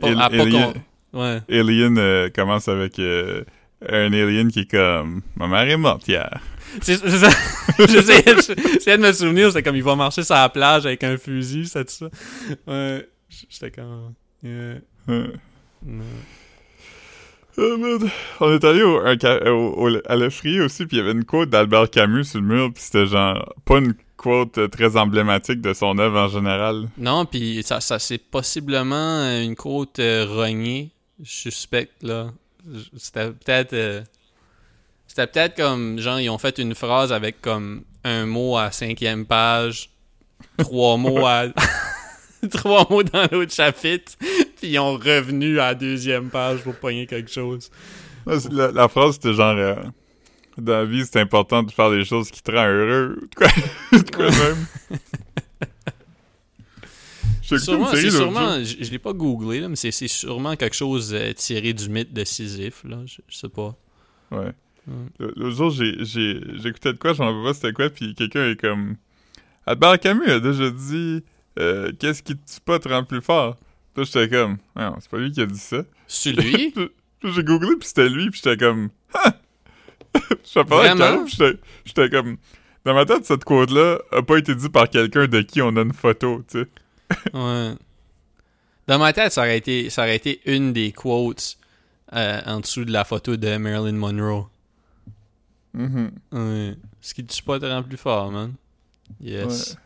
[0.00, 0.74] Pas- à pas Alien,
[1.12, 1.40] ouais.
[1.48, 3.44] Alien, euh, commence avec euh,
[3.88, 6.40] un alien qui est comme Ma mère est morte hier.
[6.82, 11.66] J'essayais de me souvenir, c'était comme il va marcher sur la plage avec un fusil,
[11.66, 12.06] c'est ça.
[12.66, 13.08] Ouais,
[13.48, 14.14] j'étais comme.
[14.42, 14.74] yeah,
[15.06, 16.04] non.
[17.56, 17.98] oh.
[18.40, 19.00] On est allé au,
[20.06, 22.82] à l'effrier aussi, puis il y avait une quote d'Albert Camus sur le mur, puis
[22.82, 26.88] c'était genre pas une quote euh, très emblématique de son œuvre en général.
[26.98, 30.90] Non, puis ça, ça c'est possiblement euh, une côte euh, rognée,
[31.22, 32.30] je suspecte, là.
[32.98, 33.72] C'était peut-être...
[33.72, 34.02] euh,
[35.06, 39.24] C'était peut-être comme, genre, ils ont fait une phrase avec comme un mot à cinquième
[39.24, 39.88] page,
[40.58, 41.46] trois mots à...
[42.52, 44.12] trois mots dans l'autre chapitre,
[44.56, 47.70] puis ils ont revenu à la deuxième page pour pogner quelque chose.
[48.50, 49.74] La, la phrase, c'était genre euh,
[50.58, 53.18] Dans la vie, c'est important de faire des choses qui te rendent heureux.
[53.30, 53.48] De quoi,
[53.92, 54.66] de quoi même?
[57.58, 61.72] Sûrement, c'est je, je l'ai pas googlé, là, mais c'est sûrement quelque chose euh, tiré
[61.72, 63.74] du mythe de Sisyphe, là, je, je sais pas.
[64.30, 64.52] Ouais.
[64.86, 65.06] Mm.
[65.18, 68.96] L'autre jour, j'écoutais de quoi, je m'en rappelle pas c'était quoi, puis quelqu'un est comme...
[69.64, 71.22] Albert Camus a déjà dit
[71.58, 73.56] euh, Qu'est-ce qui te tue pas te rend plus fort?»
[73.96, 75.82] Là, j'étais comme «Non, c'est pas lui qui a dit ça.
[76.06, 76.74] C'est lui?»
[77.24, 79.34] j'ai googlé, puis c'était lui, puis j'étais comme «Ah!»
[80.54, 80.96] Je Vraiment?
[80.96, 82.36] Caro, puis j'étais, comme...
[82.84, 85.82] Dans ma tête, cette quote-là a pas été dit par quelqu'un de qui on a
[85.82, 86.66] une photo, tu sais.
[87.34, 87.74] Ouais.
[88.86, 91.58] Dans ma tête, ça aurait été, ça aurait été une des quotes
[92.14, 94.48] euh, en dessous de la photo de Marilyn Monroe.
[95.74, 96.10] Mhm.
[96.32, 96.76] Ouais.
[97.00, 98.54] Ce qui te tue pas te rend plus fort, man.
[99.20, 99.76] Yes.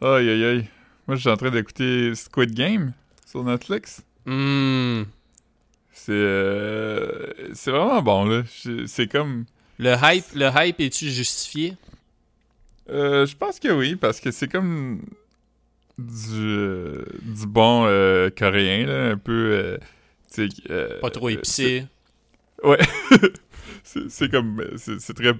[0.00, 0.68] Aïe, aïe, aïe.
[1.06, 2.92] Moi, je suis en train d'écouter Squid Game
[3.24, 4.02] sur Netflix.
[4.26, 5.04] Hmm.
[6.00, 8.42] C'est euh, c'est vraiment bon là.
[8.86, 9.44] C'est comme
[9.78, 11.74] Le hype, le hype est-tu justifié?
[12.88, 15.02] euh, je pense que oui parce que c'est comme
[15.98, 19.78] du du bon euh, coréen là, un peu
[21.00, 21.84] Pas trop épicé.
[22.62, 22.78] Ouais.
[23.82, 25.34] c'est comme c'est très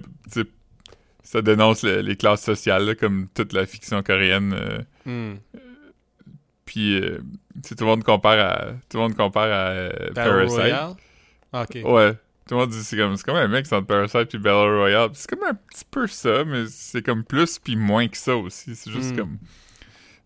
[1.23, 4.85] ça dénonce le- les classes sociales, là, comme toute la fiction coréenne.
[5.05, 5.35] Hmm.
[6.69, 7.17] Puis, euh,
[7.67, 10.55] tout le monde compare à, tout le monde compare à euh, Parasite.
[10.59, 10.93] Royale?
[11.51, 11.81] Ah, ok.
[11.83, 12.13] Ouais.
[12.47, 15.09] Tout le monde dit c'est comme c'est comme un mec entre Parasite puis Battle Royale.
[15.13, 18.75] C'est comme un petit peu ça, mais c'est comme plus puis moins que ça aussi.
[18.75, 19.17] C'est juste Mm.
[19.17, 19.37] comme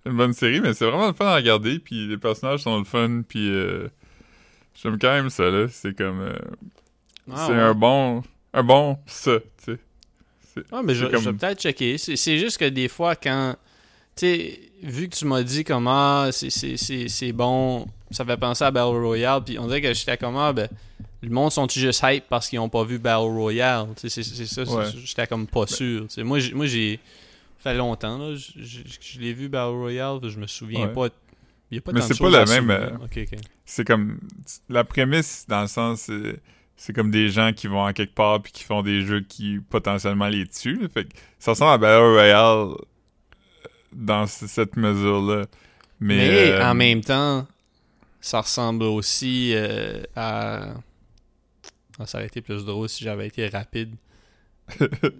[0.05, 1.79] une bonne série, mais c'est vraiment le fun à regarder.
[1.79, 3.21] Puis les personnages sont le fun.
[3.27, 3.87] Puis euh,
[4.75, 5.67] j'aime quand même ça là.
[5.69, 6.33] C'est comme euh,
[7.31, 7.59] Ah, c'est ouais.
[7.59, 8.21] un bon
[8.53, 9.39] un bon ça.
[9.65, 9.73] Tu
[10.55, 10.63] sais.
[10.73, 11.97] Ah, mais je, c'est comme- je vais peut-être checker.
[11.97, 13.55] C'est juste que des fois, quand.
[14.15, 18.97] Tu sais, vu que tu m'as dit comment c'est- bon, ça fait penser à Battle
[19.03, 20.67] Royale, puis on dirait que j'étais comme, ah, ben,
[21.21, 23.87] le monde sont-ils juste hype parce qu'ils ont pas vu Battle Royale?
[23.97, 24.85] C'est ça, Ouais.
[25.03, 26.03] j'étais comme pas sûr.
[26.07, 26.99] Tu sais, moi, j'ai-
[27.59, 28.35] fait longtemps, là.
[28.35, 30.93] Je, l'ai vu Battle Royale, je me souviens Ouais.
[30.93, 31.07] pas.
[31.71, 32.89] Il y a pas Mais c'est pas la même, euh.
[33.65, 34.19] C'est comme
[34.69, 36.11] la prémisse dans le sens
[36.75, 39.59] c'est comme des gens qui vont en quelque part puis qui font des jeux qui
[39.69, 40.81] potentiellement les tuent.
[40.81, 40.87] là.
[40.93, 41.09] Fait que
[41.39, 42.67] ça ressemble à Battle Royale
[43.95, 45.45] dans cette mesure-là.
[45.99, 47.47] Mais, Mais, euh, en même temps,
[48.21, 50.73] ça ressemble aussi euh, à.
[51.99, 53.95] Ah, ça aurait été plus drôle si j'avais été rapide.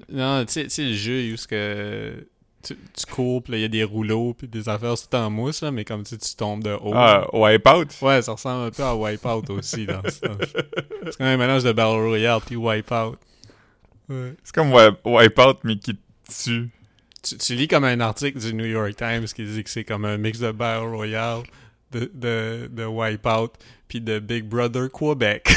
[0.10, 2.26] non, tu sais- le jeu où que
[2.64, 5.62] tu, tu cours, puis il y a des rouleaux, puis des affaires tout en mousse,
[5.62, 6.94] là, mais comme tu, tu tombes de haut.
[6.96, 7.88] Ah, Wipeout?
[8.02, 9.86] Ouais, ça ressemble un peu à Wipeout aussi.
[9.86, 10.02] dans.
[10.10, 10.22] C'est
[11.18, 13.18] quand même un mélange de Battle Royale puis Wipeout.
[14.10, 14.34] Ouais.
[14.44, 15.98] C'est comme Wi- Wipeout, mais qui
[16.44, 16.70] tue.
[17.24, 20.04] Tu, tu lis comme un article du New York Times qui dit que c'est comme
[20.04, 21.44] un mix de Battle Royale,
[21.92, 23.54] de, de, de Wipeout,
[23.88, 25.50] puis de Big Brother Quebec.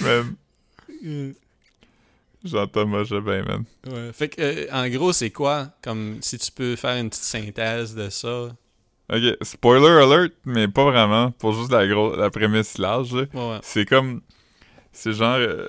[0.00, 0.36] Man,
[2.44, 3.64] j'entends moi je bien, man.
[3.86, 4.12] Ouais.
[4.12, 5.70] Fait que, euh, en gros, c'est quoi?
[5.82, 8.48] Comme si tu peux faire une petite synthèse de ça?
[9.12, 11.30] Ok, spoiler alert, mais pas vraiment.
[11.32, 13.24] Pour juste la, gros, la prémisse large, là.
[13.34, 13.58] Ouais, ouais.
[13.62, 14.22] C'est comme.
[14.92, 15.36] C'est genre.
[15.38, 15.66] euh,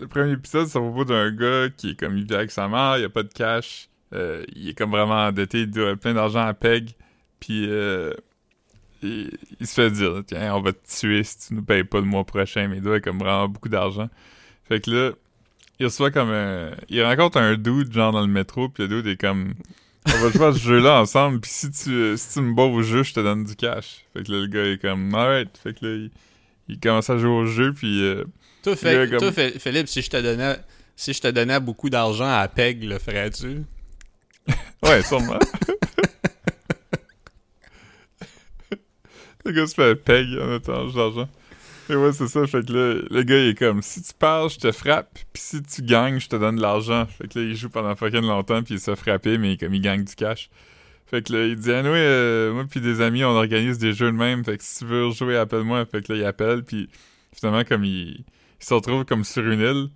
[0.00, 2.18] le premier épisode, ça propos d'un gars qui est comme.
[2.18, 3.88] Il vit avec sa mère, il a pas de cash.
[4.12, 6.90] euh, il est comme vraiment endetté, il doit plein d'argent à Peg.
[7.40, 7.66] Puis.
[7.70, 8.12] euh,
[9.02, 11.98] il, il se fait dire Tiens, on va te tuer si tu nous payes pas
[11.98, 12.68] le mois prochain.
[12.68, 14.08] Mais il doit comme vraiment beaucoup d'argent.
[14.64, 15.10] Fait que là.
[15.78, 16.70] Il reçoit comme un.
[16.88, 19.52] Il rencontre un dude, genre dans le métro, puis le dude est comme.
[20.06, 22.62] On va jouer à ce jeu-là ensemble, puis si tu, euh, si tu me bats
[22.64, 24.04] au jeu, je te donne du cash.
[24.12, 25.50] Fait que là, le gars est comme, alright.
[25.62, 26.10] Fait que là, il,
[26.68, 28.24] il commence à jouer au jeu, puis euh,
[28.62, 30.56] Toi, comme- toi, Phil- Philippe, si je te donnais,
[30.94, 33.62] si je te donnais beaucoup d'argent à Peg, le ferais-tu?
[34.84, 35.38] ouais, sûrement.
[39.44, 41.28] le gars se fait peg en échange d'argent.
[41.88, 42.46] Et ouais, c'est ça.
[42.46, 45.42] Fait que là, le gars, il est comme, si tu parles, je te frappe, puis
[45.42, 47.06] si tu gagnes, je te donne de l'argent.
[47.06, 49.74] Fait que là, il joue pendant fucking longtemps, puis il se fait frapper, mais comme
[49.74, 50.50] il gagne du cash.
[51.06, 53.92] Fait que là, il dit, ah ouais, euh, moi puis des amis, on organise des
[53.92, 54.44] jeux de même.
[54.44, 55.84] Fait que si tu veux jouer, appelle-moi.
[55.86, 56.88] Fait que là, il appelle, puis
[57.32, 58.24] finalement, comme il,
[58.60, 59.88] il se retrouve comme sur une île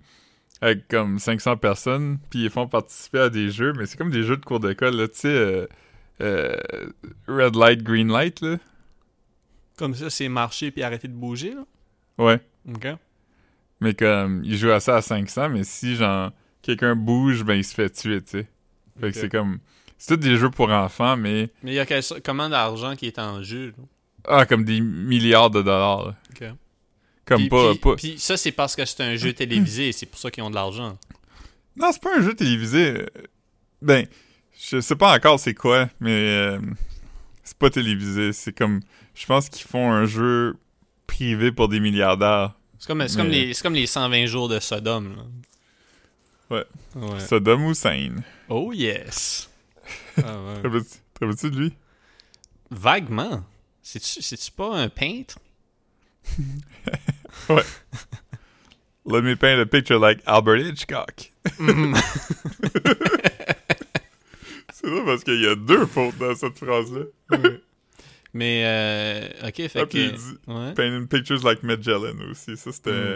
[0.61, 4.23] avec comme 500 personnes, puis ils font participer à des jeux, mais c'est comme des
[4.23, 5.65] jeux de cours d'école, là, tu sais, euh,
[6.21, 6.55] euh,
[7.27, 8.57] red light, green light, là.
[9.77, 11.65] Comme ça, c'est marcher puis arrêter de bouger, là?
[12.17, 12.39] Ouais.
[12.73, 12.87] OK.
[13.79, 16.31] Mais comme, ils jouent à ça à 500, mais si, genre,
[16.61, 18.47] quelqu'un bouge, ben, il se fait tuer, tu sais.
[18.99, 19.59] Fait que c'est comme,
[19.97, 23.07] c'est tous des jeux pour enfants, mais, Mais il y a quel- comment d'argent qui
[23.07, 23.83] est en jeu, là?
[24.27, 26.15] ah, comme des milliards de dollars, là.
[26.31, 26.47] OK.
[27.25, 27.95] Comme Puis- pas, puis- pas...
[27.95, 30.55] puis ça, c'est parce que c'est un jeu télévisé, c'est pour ça qu'ils ont de
[30.55, 30.97] l'argent.
[31.75, 33.05] Non, c'est pas un jeu télévisé.
[33.81, 34.05] Ben,
[34.59, 36.59] je sais pas encore c'est quoi, mais euh,
[37.43, 38.33] c'est pas télévisé.
[38.33, 38.81] C'est comme,
[39.15, 40.55] je pense qu'ils font un jeu
[41.11, 42.53] privé pour des milliardaires.
[42.79, 45.23] C'est comme, les, c'est comme les 120 jours de Sodome, là.
[46.49, 46.65] Ouais.
[46.95, 47.69] Ouais.
[47.69, 48.23] Hussein.
[48.49, 49.49] Oh yes!
[50.17, 50.61] Ah ouais.
[50.61, 51.73] De lui?
[52.69, 53.43] Vaguement.
[53.81, 55.39] C'est-tu pas un peintre?
[59.05, 61.31] Let me paint a picture like Albert Hitchcock.
[61.59, 61.95] Mm.
[64.73, 67.05] C'est vrai parce qu'il y a deux fautes dans cette phrase-là.
[68.33, 70.15] Mais, euh, ok, fait Ah, puis il que...
[70.15, 70.73] dit Ouais.
[70.73, 72.55] Painting pictures like Magellan aussi.
[72.55, 73.15] Ça, c'était...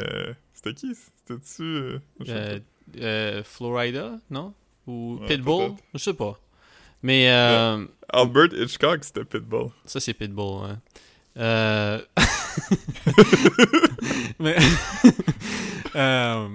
[0.53, 0.93] C'était qui?
[0.95, 1.63] C'était-tu...
[1.63, 2.59] euh, Euh,
[2.99, 4.53] euh, Florida, non?
[4.88, 5.72] Ou Ouais, Pitbull?
[5.93, 6.38] Je sais pas.
[7.01, 7.86] Mais, euh.
[8.09, 9.70] Albert Hitchcock, c'était Pitbull.
[9.86, 10.76] ça, c'est Pitbull, ouais.
[11.38, 12.01] Euh...
[14.39, 14.55] mais...
[15.95, 16.47] euh,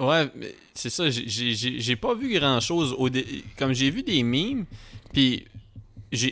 [0.00, 2.94] Ouais, mais c'est ça, j'ai- pas vu grand-chose.
[3.10, 4.64] dé- Comme j'ai vu des memes,
[5.12, 5.44] puis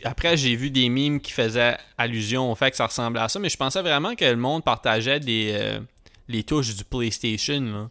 [0.05, 3.39] après j'ai vu des memes qui faisaient allusion au fait que ça ressemblait à ça,
[3.39, 5.81] mais je pensais vraiment que le monde partageait des, euh,
[6.29, 7.91] les touches du PlayStation, là.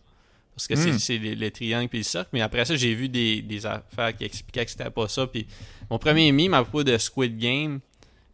[0.56, 1.00] Parce que c'est- Hmm.
[1.00, 2.30] c'est les, les triangles puis le cercle.
[2.32, 5.28] Mais après ça, j'ai vu des, des affaires qui expliquaient que c'était pas ça.
[5.28, 5.46] Puis
[5.90, 7.82] mon premier meme à propos de Squid Game,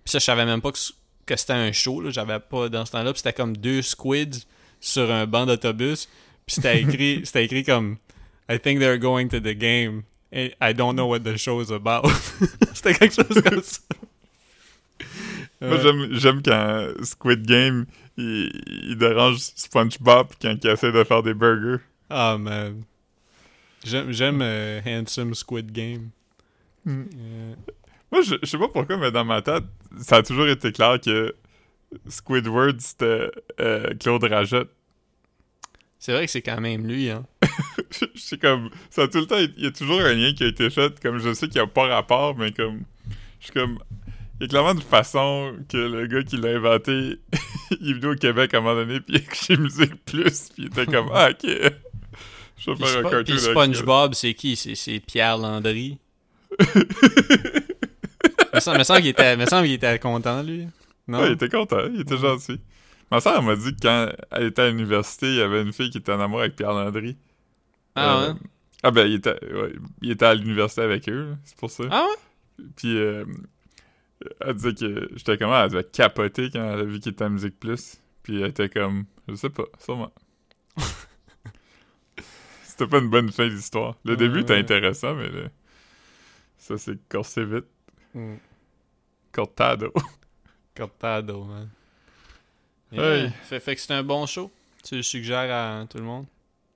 [0.05, 0.77] puis ça, je savais même pas que,
[1.25, 2.11] que c'était un show.
[2.11, 3.11] J'avais pas dans ce temps-là.
[3.11, 4.45] Puis c'était comme deux squids
[4.79, 6.07] sur un banc d'autobus.
[6.45, 7.97] Puis c'était écrit, c'était écrit comme
[8.47, 10.03] I think they're going to the game.
[10.33, 12.05] I don't know what the show is about.
[12.73, 13.81] c'était quelque chose comme ça.
[15.61, 17.85] Moi, j'aime, j'aime quand Squid Game,
[18.17, 21.81] il, il dérange SpongeBob quand il essaie de faire des burgers.
[22.09, 22.83] Ah, man.
[23.83, 26.09] J'aime, j'aime euh, Handsome Squid Game.
[26.85, 27.03] Mm.
[27.15, 27.53] Euh,
[28.11, 29.63] Moi, je, je sais pas pourquoi, mais dans ma tête,
[29.99, 31.35] ça a toujours été clair que
[32.07, 33.29] Squidward, c'était
[33.59, 34.69] euh, Claude Rajette.
[35.99, 37.25] c'est vrai que c'est quand même lui, hein.
[38.15, 40.47] je sais comme ça tout le temps il y a toujours un lien qui a
[40.47, 42.81] été fait comme je sais qu'il n'y a pas rapport mais comme
[43.39, 43.79] je suis comme
[44.39, 47.19] il y a clairement une façon que le gars qui l'a inventé
[47.81, 50.49] il est venu au Québec à un moment donné puis il a écouté Musique Plus
[50.53, 51.49] puis il était comme ah ok
[52.57, 54.55] je vais faire un cartoon puis SpongeBob, c'est qui?
[54.55, 55.97] C'est, c'est Pierre Landry?
[58.53, 60.67] me semble, semble qu'il était, me semble qu'il était content, lui.
[61.07, 61.21] Non?
[61.21, 62.59] Ouais, il était content il était gentil
[63.09, 65.73] ma soeur elle m'a dit que quand elle était à l'université il y avait une
[65.73, 67.17] fille qui était en amour avec Pierre Landry
[67.95, 68.39] ah Euh, ouais?
[68.83, 72.05] ah ben il était ouais, il était à l'université avec eux c'est pour ça Ah
[72.07, 72.65] ouais?
[72.75, 73.25] Puis euh,
[74.39, 77.29] elle disait que j'étais comme elle devait capoter quand elle a vu qu'il était à
[77.29, 77.97] Musique Plus.
[78.23, 80.11] Puis elle était comme je sais pas, sûrement.
[82.63, 83.95] C'était pas une bonne fin d'histoire.
[84.05, 85.49] Le début était intéressant, mais le-
[86.57, 87.65] ça s'est corsé vite.
[88.13, 88.35] Mm.
[89.31, 89.93] Cortado.
[90.75, 91.69] Cortado, man.
[92.91, 93.29] Yeah.
[93.43, 94.51] Fait, fait que c'est un bon show.
[94.83, 96.25] Tu le suggères à tout le monde?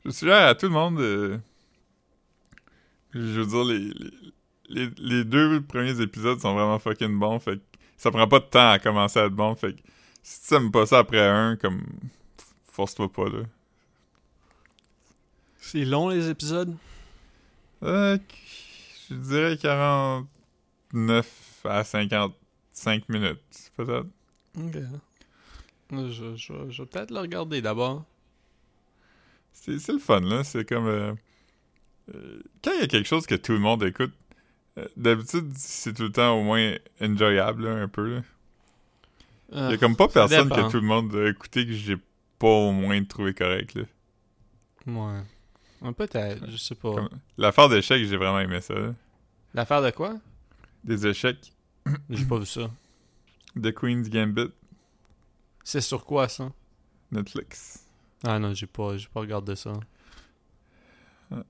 [0.05, 1.39] Je suggère à tout le monde de...
[3.11, 3.93] Je veux dire, les,
[4.69, 7.63] les, les, les deux premiers épisodes sont vraiment fucking bons, fait que
[7.97, 9.81] ça prend pas de temps à commencer à être bon, fait que
[10.21, 11.83] si tu aimes pas ça après un, comme...
[12.71, 13.43] Force-toi pas, là.
[15.59, 16.75] C'est long, les épisodes?
[17.83, 18.17] Euh,
[19.09, 23.39] je dirais 49 à 55 minutes,
[23.77, 24.07] peut-être.
[24.57, 24.77] Ok.
[25.91, 28.03] Je, je, je vais peut-être le regarder d'abord.
[29.55, 30.43] C'est le fun, là.
[30.43, 30.87] C'est comme...
[30.87, 31.13] euh,
[32.13, 34.13] euh, quand il y a quelque chose que tout le monde écoute,
[34.77, 38.21] euh, d'habitude, c'est tout le temps au moins enjoyable, là, un peu, là.
[39.51, 40.67] Il y a comme pas personne dépend.
[40.67, 41.97] que tout le monde a écouté que j'ai
[42.39, 43.83] pas au moins trouvé correct, là.
[44.87, 45.91] Ouais.
[45.93, 46.95] Peut-être, je sais pas.
[47.37, 48.73] L'affaire d'échecs, j'ai vraiment aimé ça.
[49.53, 50.15] L'affaire de quoi?
[50.83, 51.53] Des échecs.
[52.09, 52.69] J'ai pas vu ça.
[53.61, 54.51] The Queen's Gambit,
[55.63, 56.51] C'est sur quoi, ça?
[57.11, 57.84] Netflix.
[58.23, 59.73] Ah non, j'ai pas, j'ai pas regardé ça.
[61.31, 61.43] Ah.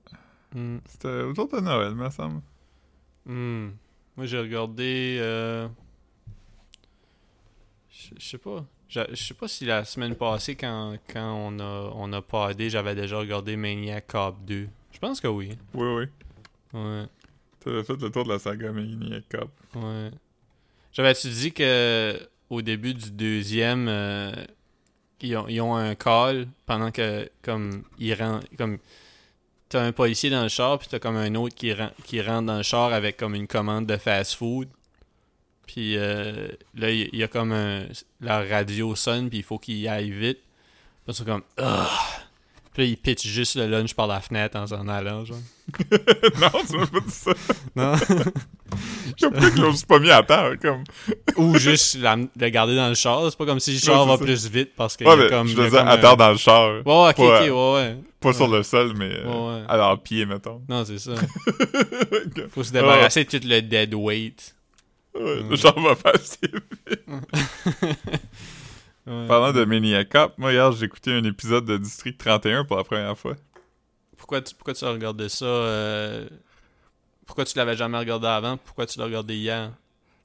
[0.54, 0.78] Hmm.
[0.86, 2.42] C'était autour de Noël, me semble.
[3.24, 3.70] Hmm.
[4.16, 5.18] Moi, j'ai regardé...
[5.20, 5.68] Euh...
[7.90, 8.64] Je sais pas.
[8.88, 12.94] Je sais pas si la semaine passée, quand, quand on a, on a padé, j'avais
[12.94, 14.68] déjà regardé Maniac Cop 2.
[14.92, 15.58] Je pense que oui.
[15.74, 16.04] Oui, oui.
[16.72, 17.06] Ouais.
[17.60, 19.50] T'avais fait le tour de la saga Maniac Cop.
[19.74, 20.10] Ouais.
[20.92, 24.32] J'avais-tu dit que au début du deuxième, euh,
[25.20, 28.78] ils, ont, ils ont un call pendant que, comme, ils rentrent, comme,
[29.68, 31.72] t'as un policier dans le char, puis t'as comme un autre qui,
[32.04, 34.68] qui rentre dans le char avec comme une commande de fast-food.
[35.66, 37.86] Puis euh, là, il y, a comme un,
[38.20, 40.38] la radio sonne, puis il faut qu'il aille vite.
[41.04, 41.42] Puis sont comme.
[42.76, 45.38] Puis là, ils pitchent juste le lunch par la fenêtre en s'en allant, genre.
[45.80, 47.32] non, tu m'as pas dit ça.
[47.74, 47.94] Non?
[49.18, 50.84] Comme quoi qu'ils l'ont juste pas mis à terre, comme.
[51.38, 53.22] Ou juste la- le garder dans le char.
[53.30, 55.48] C'est pas comme si le char Ouais, va plus vite parce que Ouais, mais comme.
[55.48, 56.68] je veux dire, comme à un- terre dans le char.
[56.70, 57.96] Ouais, ouais, ok, Pas- ok, ouais, ouais.
[58.20, 59.64] Pas sur le sol, mais euh, Ouais, ouais.
[59.68, 60.60] à leurs pieds, mettons.
[60.68, 61.12] Non, c'est ça.
[62.50, 64.54] Faut se débarrasser de tout le dead weight.
[65.18, 65.42] Ouais.
[65.48, 66.40] Le char va passer.
[69.06, 69.26] Ouais.
[69.26, 72.84] Parlant de Maniac Cop, moi, hier, j'ai écouté un épisode de District 31 pour la
[72.84, 73.36] première fois.
[74.16, 76.28] Pourquoi, tu, pourquoi tu as regardé ça euh,
[77.24, 79.72] Pourquoi tu l'avais jamais regardé avant Pourquoi tu l'as regardé hier?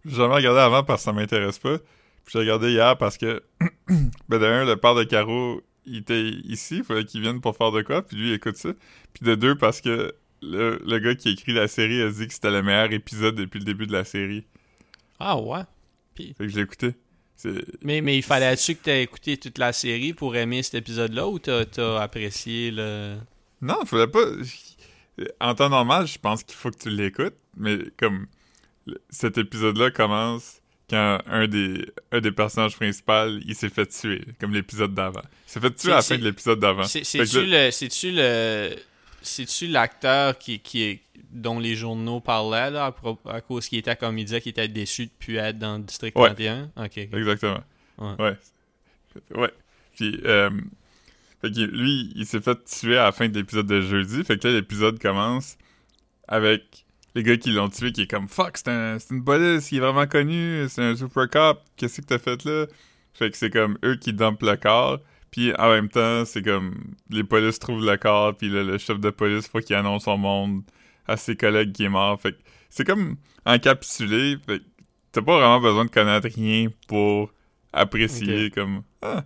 [0.06, 1.78] J'ai jamais regardé avant parce que ça m'intéresse pas.
[1.78, 3.44] Puis j'ai regardé hier parce que,
[4.30, 7.72] ben d'un, le père de Caro, il était ici, il fallait qu'il vienne pour faire
[7.72, 8.70] de quoi, puis lui, il écoute ça.
[9.14, 12.28] Puis de deux, parce que le, le gars qui a écrit la série a dit
[12.28, 14.46] que c'était le meilleur épisode depuis le début de la série.
[15.20, 15.62] Ah ouais.
[16.16, 16.96] Fait que je l'ai écouté.
[17.82, 21.28] Mais, mais il fallait-tu que tu aies écouté toute la série pour aimer cet épisode-là
[21.28, 23.16] ou t'as as apprécié le.
[23.62, 24.26] Non, il fallait pas...
[25.40, 28.28] En temps normal, je pense qu'il faut que tu l'écoutes, mais comme
[29.10, 34.54] cet épisode-là commence quand un des, un des personnages principaux, il s'est fait tuer, comme
[34.54, 35.22] l'épisode d'avant.
[35.48, 36.84] Il s'est fait tuer à la fin de l'épisode d'avant.
[36.84, 38.76] C'est-tu le.
[39.22, 41.02] C'est-tu l'acteur qui, qui est,
[41.32, 42.94] dont les journaux parlaient là,
[43.26, 45.84] à, cause qu'il était comme il disait qu'il était déçu de plus être dans le
[45.84, 46.28] district Ouais.
[46.28, 46.64] 31?
[46.78, 46.84] Ok.
[46.86, 46.98] ok.
[46.98, 47.64] Exactement.
[47.98, 48.16] Ouais.
[48.20, 48.38] Ouais.
[49.36, 49.54] Ouais.
[49.96, 50.50] Puis, euh,
[51.42, 54.24] fait que lui, il s'est fait tuer à la fin de l'épisode de jeudi.
[54.24, 55.58] Fait que là, l'épisode commence
[56.28, 59.78] avec les gars qui l'ont tué qui est comme fuck, c'est un, une police, il
[59.78, 62.68] est vraiment connu, c'est un super cop, qu'est-ce que t'as fait là?
[63.14, 65.00] Fait que c'est comme eux qui dumpent le corps.
[65.32, 66.76] Puis en même temps, c'est comme
[67.10, 70.18] les polices trouvent le corps, puis là, le chef de police faut qu'il annonce au
[70.18, 70.62] monde
[71.08, 72.20] à ses collègues qui est mort.
[72.22, 72.38] Fait que
[72.70, 73.16] c'est comme
[73.46, 74.38] encapsulé.
[74.46, 74.62] Fait
[75.12, 77.32] t'as pas vraiment besoin de connaître rien pour
[77.74, 79.24] apprécier comme ah.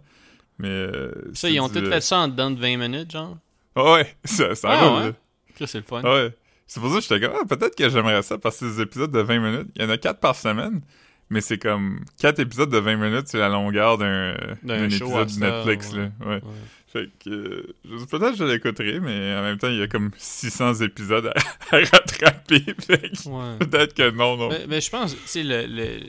[0.57, 3.37] Mais euh, Ça, ils ont tout fait ça en dedans de 20 minutes, genre?
[3.75, 5.13] Ah ouais, ça, ça Ah roule, ouais?
[5.57, 6.01] Ça, c'est le fun.
[6.03, 6.33] Ah ouais.
[6.67, 9.11] C'est pour ça que j'étais comme, ah, peut-être que j'aimerais ça parce que ces épisodes
[9.11, 10.81] de 20 minutes, il y en a 4 par semaine,
[11.29, 15.93] mais c'est comme 4 épisodes de 20 minutes, c'est la longueur d'un épisode de Netflix,
[15.93, 16.09] là.
[16.21, 16.27] Ouais.
[16.35, 16.41] Ouais.
[16.87, 17.75] Fait que, euh,
[18.09, 21.33] peut-être que je l'écouterai, mais en même temps, il y a comme 600 épisodes à,
[21.75, 23.57] à rattraper, fait que Ouais.
[23.59, 24.47] peut-être que non, non.
[24.49, 25.99] Mais, mais je pense, tu sais, le, le,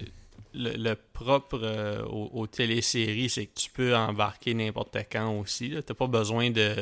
[0.54, 5.74] le, le propre euh, aux, aux téléséries, c'est que tu peux embarquer n'importe quand aussi.
[5.84, 6.72] T'as pas besoin de.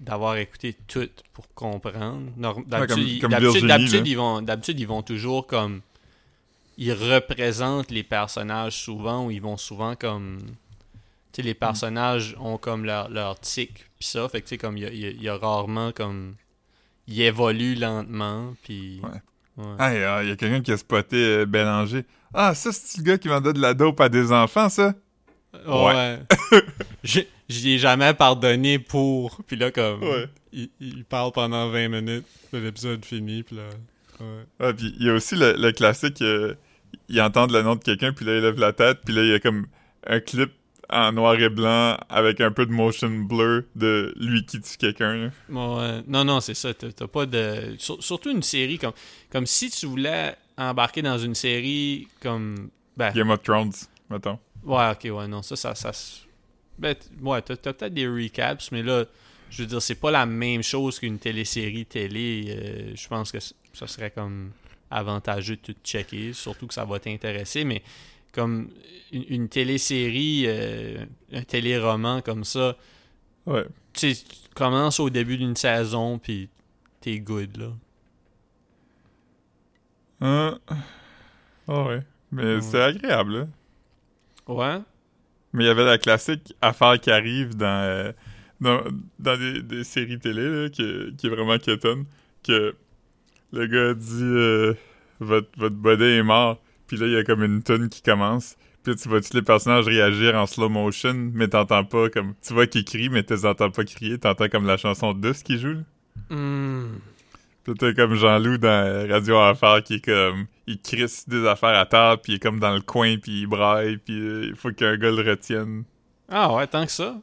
[0.00, 2.30] d'avoir écouté tout pour comprendre.
[2.66, 5.82] D'habitude, ils- vont, ils vont toujours comme.
[6.78, 10.38] Ils représentent les personnages souvent, ou ils vont souvent comme.
[11.32, 14.28] Tu sais, les personnages ont comme leur, leur tic, pis ça.
[14.28, 16.36] Fait que, tu sais, comme, il y a, y y rarement comme.
[17.06, 19.00] Ils évoluent lentement, puis.
[19.02, 19.64] Ouais.
[19.64, 19.74] Ouais.
[19.78, 22.04] Ah, il y a, a quelqu'un qui a spoté euh, Bélanger.
[22.32, 24.94] Ah, ça, c'est le gars qui vendait de la dope à des enfants, ça?
[25.66, 26.20] Ouais.
[27.02, 29.42] J'y ai jamais pardonné pour.
[29.46, 30.02] Puis là, comme.
[30.02, 30.28] Ouais.
[30.52, 32.26] Il, il parle pendant 20 minutes.
[32.52, 33.68] puis L'épisode fini, puis là.
[34.20, 34.44] Ouais.
[34.60, 36.54] Ah, puis il y a aussi le, le classique, euh,
[37.08, 39.28] ils entendent le nom de quelqu'un, puis là, ils lèvent la tête, puis là, il
[39.30, 39.66] y a comme
[40.06, 40.50] un clip
[40.90, 45.30] en noir et blanc avec un peu de motion blur de lui qui tue quelqu'un.
[45.50, 46.02] Ouais.
[46.06, 46.72] Non, non, c'est ça.
[46.72, 47.74] T'as pas de.
[47.78, 48.92] sur- surtout une série comme.
[49.30, 52.70] Comme si tu voulais embarquer dans une série comme.
[52.96, 53.12] Ben.
[53.12, 53.72] Game of Thrones,
[54.10, 54.38] mettons.
[54.64, 55.74] Ouais, ok, ouais, non, ça, ça.
[55.74, 55.92] ça
[56.78, 59.04] ben, ouais, t'as t'as peut-être des recaps, mais là,
[59.50, 62.46] je veux dire, c'est pas la même chose qu'une télésérie télé.
[62.48, 64.52] euh, je pense que ça serait comme
[64.90, 67.82] avantageux de tout checker, surtout que ça va t'intéresser, mais
[68.32, 68.70] comme
[69.12, 72.76] une, une télésérie, euh, un téléroman comme ça,
[73.46, 73.64] Ouais.
[73.94, 74.12] tu
[74.54, 76.48] commences au début d'une saison, puis
[77.00, 77.72] t'es good, là.
[80.20, 80.58] Ah,
[81.68, 82.02] Ah ouais.
[82.32, 82.60] Mais Ouais.
[82.60, 83.46] c'était agréable, là.
[84.46, 84.82] Ouais?
[85.52, 88.12] Mais il y avait la classique affaire qui arrive dans, euh,
[88.60, 88.82] dans,
[89.18, 92.04] dans des, des séries télé, là, qui, qui est vraiment quétonne,
[92.42, 92.74] que
[93.52, 94.74] le gars dit euh,
[95.20, 98.56] votre, votre body est mort, puis là, il y a comme une tune qui commence,
[98.82, 102.34] puis là, tu vois tous les personnages réagir en slow motion, mais t'entends pas comme...
[102.46, 105.58] Tu vois qu'ils crient, mais tu entends pas crier, t'entends comme la chanson douce qui
[105.58, 105.80] joue, là.
[106.30, 106.98] Hmm.
[107.64, 110.46] Puis t'as comme Jean-Loup dans Radio Affaires qui est comme...
[110.66, 113.46] Il crisse des affaires à terre, puis il est comme dans le coin, puis il
[113.46, 115.84] braille, puis euh, il faut qu'un gars le retienne.
[116.28, 117.20] Ah ouais, tant que ça?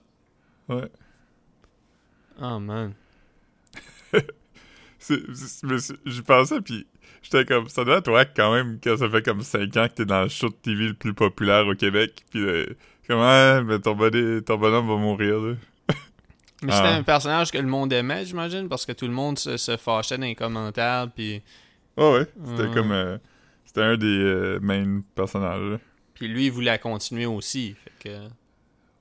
[0.68, 0.90] Ouais.
[2.42, 2.94] Oh man.
[4.12, 4.95] C'est- c'est- mais c'est-
[6.06, 6.88] J'y pensais, puis
[7.22, 10.06] j'étais comme, ça doit être quand même, que ça fait comme 5 ans que t'es
[10.06, 12.66] dans le show de TV le plus populaire au Québec, puis euh,
[13.08, 15.54] comme, ouais, mais ton, body, ton bonhomme va mourir, là.
[16.64, 16.78] Mais Ah.
[16.78, 19.78] c'était un personnage que le monde aimait, j'imagine, parce que tout le monde se, se
[19.78, 21.42] fâchait dans les commentaires, puis,
[21.98, 23.18] Oh ouais, c'était comme, euh,
[23.66, 25.78] c'était un des euh, main personnages, là.
[26.14, 27.76] puis lui, il voulait continuer aussi.
[27.84, 28.18] Fait que...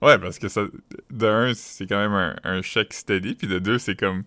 [0.05, 0.63] Ouais, parce que ça,
[1.11, 4.25] de un, c'est quand même un, un chèque steady, puis de deux, c'est comme,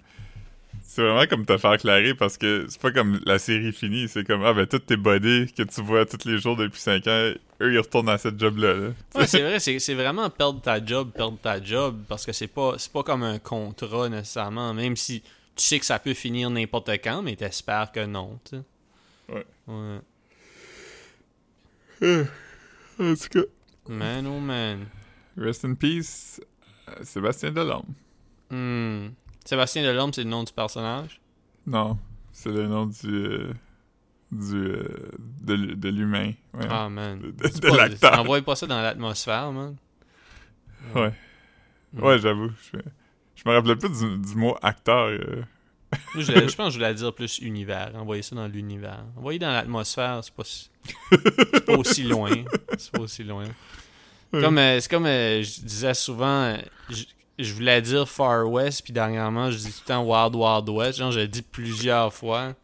[0.88, 4.24] c'est vraiment comme te faire clarer, parce que c'est pas comme la série finie, c'est
[4.24, 7.34] comme, ah ben, tous tes bodies que tu vois tous les jours depuis 5 ans,
[7.62, 8.90] eux, ils retournent à cette job-là, là.
[9.16, 12.78] Ouais, c'est vrai, c'est vraiment perdre ta job, perdre ta job, parce que c'est pas,
[12.94, 15.28] pas comme un contrat nécessairement, même si tu
[15.64, 18.64] sais que ça peut finir n'importe quand, mais t'espères que non, tu sais.
[19.68, 20.00] Ouais.
[22.02, 22.26] Ouais.
[23.00, 23.46] En tout cas,
[23.90, 24.88] Man, oh man.
[25.38, 26.42] rest in peace,
[26.90, 27.94] euh, Sébastien Delorme.
[28.50, 29.10] Hmm.
[29.48, 31.22] Sébastien Delorme, c'est le nom du personnage?
[31.66, 31.98] Non,
[32.34, 33.54] c'est le nom du, euh,
[34.30, 36.68] du, euh, de, l'humain, ouais.
[36.70, 37.22] Ah, man.
[37.22, 38.20] de, de- pas- l'acteur.
[38.20, 39.78] Envoie pas ça dans l'atmosphère, man.
[40.94, 41.14] Ouais.
[41.94, 42.04] Hmm.
[42.04, 42.78] Ouais, j'avoue, je,
[43.36, 45.44] je me rappelais plus du, du mot acteur, euh.
[46.16, 47.94] Je, pense que je voulais dire plus univers.
[47.96, 49.06] Envoyer ça dans l'univers.
[49.16, 50.44] Envoyer dans l'atmosphère, c'est pas,
[51.66, 52.32] pas aussi loin.
[52.78, 53.46] C'est pas aussi loin.
[54.32, 56.58] Comme, euh, c'est comme euh, je disais souvent,
[56.90, 57.06] je,
[57.40, 61.00] je voulais dire Far West, puis dernièrement, je dis tout le temps Wild Wild West.
[61.00, 62.56] Genre, je le dis plusieurs fois.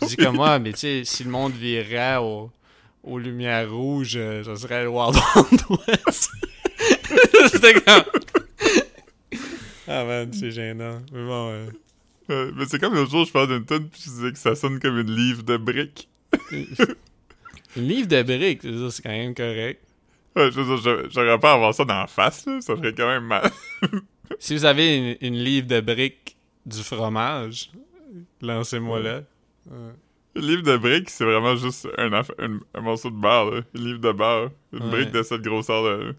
[0.00, 2.50] Je dis comme moi, mais tu sais, si le monde virait au,
[3.02, 6.30] aux lumières rouges, euh, ça serait le Wild Wild West.
[7.52, 8.04] C'était comme.
[9.88, 11.00] Ah man, c'est gênant.
[11.12, 11.66] Mais bon, euh,
[12.30, 14.54] Euh, mais c'est comme l'autre jour, je parle d'une tonne, puis je disais que ça
[14.54, 16.08] sonne comme une livre de briques.
[17.76, 19.80] Une livre de briques, c'est quand même correct.
[20.34, 23.50] J'aurais pas à avoir ça dans la face, là, ça ferait quand même mal.
[24.38, 27.70] Si vous avez une, une livre de briques du fromage,
[28.40, 29.20] Lancez-moi là.
[29.70, 29.92] Ouais.
[30.34, 33.60] Livre de briques, c'est vraiment juste un, aff- un, un morceau de barre, là.
[33.74, 34.48] Livre de barre.
[34.72, 34.90] Une Ouais.
[34.90, 35.96] brique de cette grosseur là.
[36.06, 36.14] Ouais.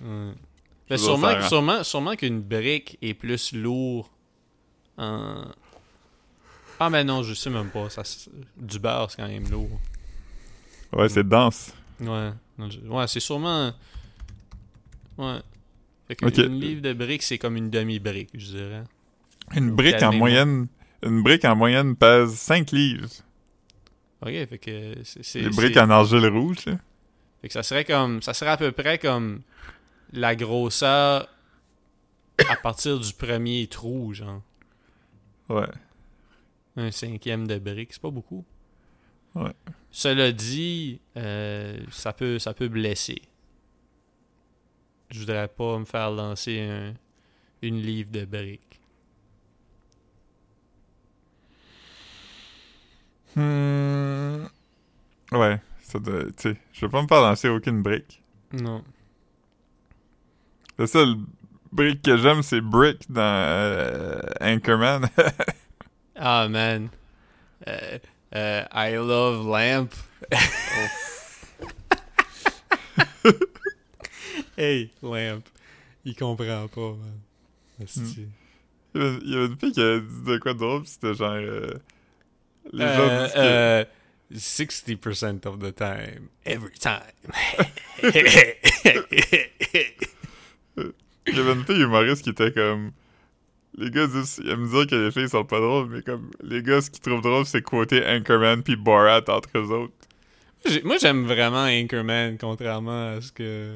[0.00, 0.32] Je
[0.90, 4.10] Mais sûrement, sûrement, sûrement qu'une brique est plus lourd
[4.96, 5.44] en...
[6.80, 7.88] Ah mais non, je sais même pas.
[7.90, 8.02] Ça,
[8.56, 9.78] du beurre, c'est quand même lourd.
[10.92, 11.72] Ouais, c'est dense.
[12.00, 12.30] Ouais.
[12.58, 13.72] Ouais, c'est sûrement...
[15.16, 15.38] Ouais.
[16.06, 18.84] Fait que une livre de brique, c'est comme une demi-brique, je dirais.
[19.54, 20.68] Une brique en moyenne.
[21.02, 23.08] Une brique en moyenne pèse 5 livres.
[24.20, 25.40] Ok, fait que c'est...
[25.40, 26.78] Les briques en argile rouge, là.
[27.40, 28.20] Fait que ça serait comme...
[28.22, 29.42] Ça serait à peu près comme
[30.12, 31.28] la grosseur
[32.48, 34.42] à partir du premier trou, genre.
[35.48, 35.68] Ouais.
[36.76, 38.44] Un cinquième de brique, c'est pas beaucoup.
[39.34, 39.54] Ouais.
[39.90, 43.22] Cela dit, euh, ça, peut, ça peut blesser.
[45.10, 46.94] Je voudrais pas me faire lancer un-
[47.62, 48.80] une livre de briques.
[53.36, 54.46] Hmm.
[55.32, 55.60] Ouais.
[55.82, 56.24] Ça doit.
[56.26, 58.22] Tu sais, je vais pas me faire lancer aucune brique.
[58.52, 58.82] Non.
[60.78, 61.16] Le seul
[61.72, 65.08] brique que j'aime, c'est Brick dans euh, Anchorman.
[66.20, 66.88] Ah, man.
[67.68, 67.98] Euh,
[68.34, 69.88] euh, I love lamp.
[74.56, 75.42] hey, lamp.
[76.04, 77.20] Il comprend pas, man.
[77.82, 78.26] Asti.
[78.94, 81.14] Il y avait- il y avait une fille qui a dit de quoi pis c'était
[81.14, 81.32] genre.
[81.32, 81.70] euh,
[82.72, 83.84] les gens Euh, disent que- euh,
[84.34, 86.28] 60% of the time.
[86.44, 87.00] Every time.
[91.30, 92.92] Il y avait une fille humoriste qui était comme.
[93.78, 94.40] Les gars disent.
[94.44, 96.30] Ils aiment dire que les filles sont pas drôles, mais comme.
[96.42, 99.92] Les gars, ce qu'ils trouvent drôle, c'est quoter Anchorman pis Borat entre eux autres.
[100.84, 103.72] Moi, j'aime vraiment Anchorman, contrairement à ce que...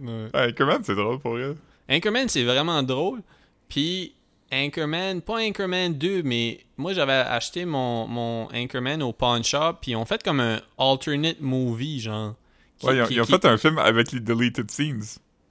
[0.00, 0.28] Ouais.
[0.32, 1.56] Ouais, Anchorman, c'est drôle pour elle.
[1.90, 3.20] Anchorman, c'est vraiment drôle.
[3.68, 4.12] Puis
[4.52, 9.90] Anchorman, pas Anchorman 2, mais moi, j'avais acheté mon, mon Anchorman au pawn shop, puis
[9.92, 12.34] ils ont fait comme un alternate movie, genre.
[12.78, 15.02] qui- Ouais, ils ont, qui- ils ont qui- fait un film avec les deleted scenes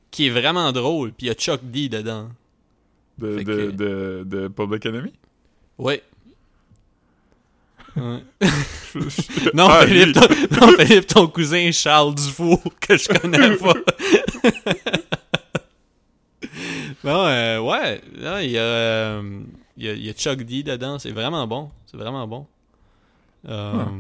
[0.10, 2.30] qui est vraiment drôle, puis il y a Chuck D dedans.
[3.20, 5.14] De, de, que- de, de Public Enemy.
[5.78, 6.02] Ouais.
[7.96, 8.24] Ouais.
[9.54, 10.14] Non, Ah, Philippe, lui.
[10.14, 13.74] ton, non, Philippe, ton cousin Charles Dufour, que je connais pas.
[17.04, 18.02] non, euh, ouais.
[18.18, 19.42] Non, il y a, euh,
[19.78, 20.98] il y a, il y a Chuck D dedans.
[21.00, 21.70] C'est vraiment bon.
[21.86, 22.46] C'est vraiment bon.
[23.48, 23.92] Euh, Ah.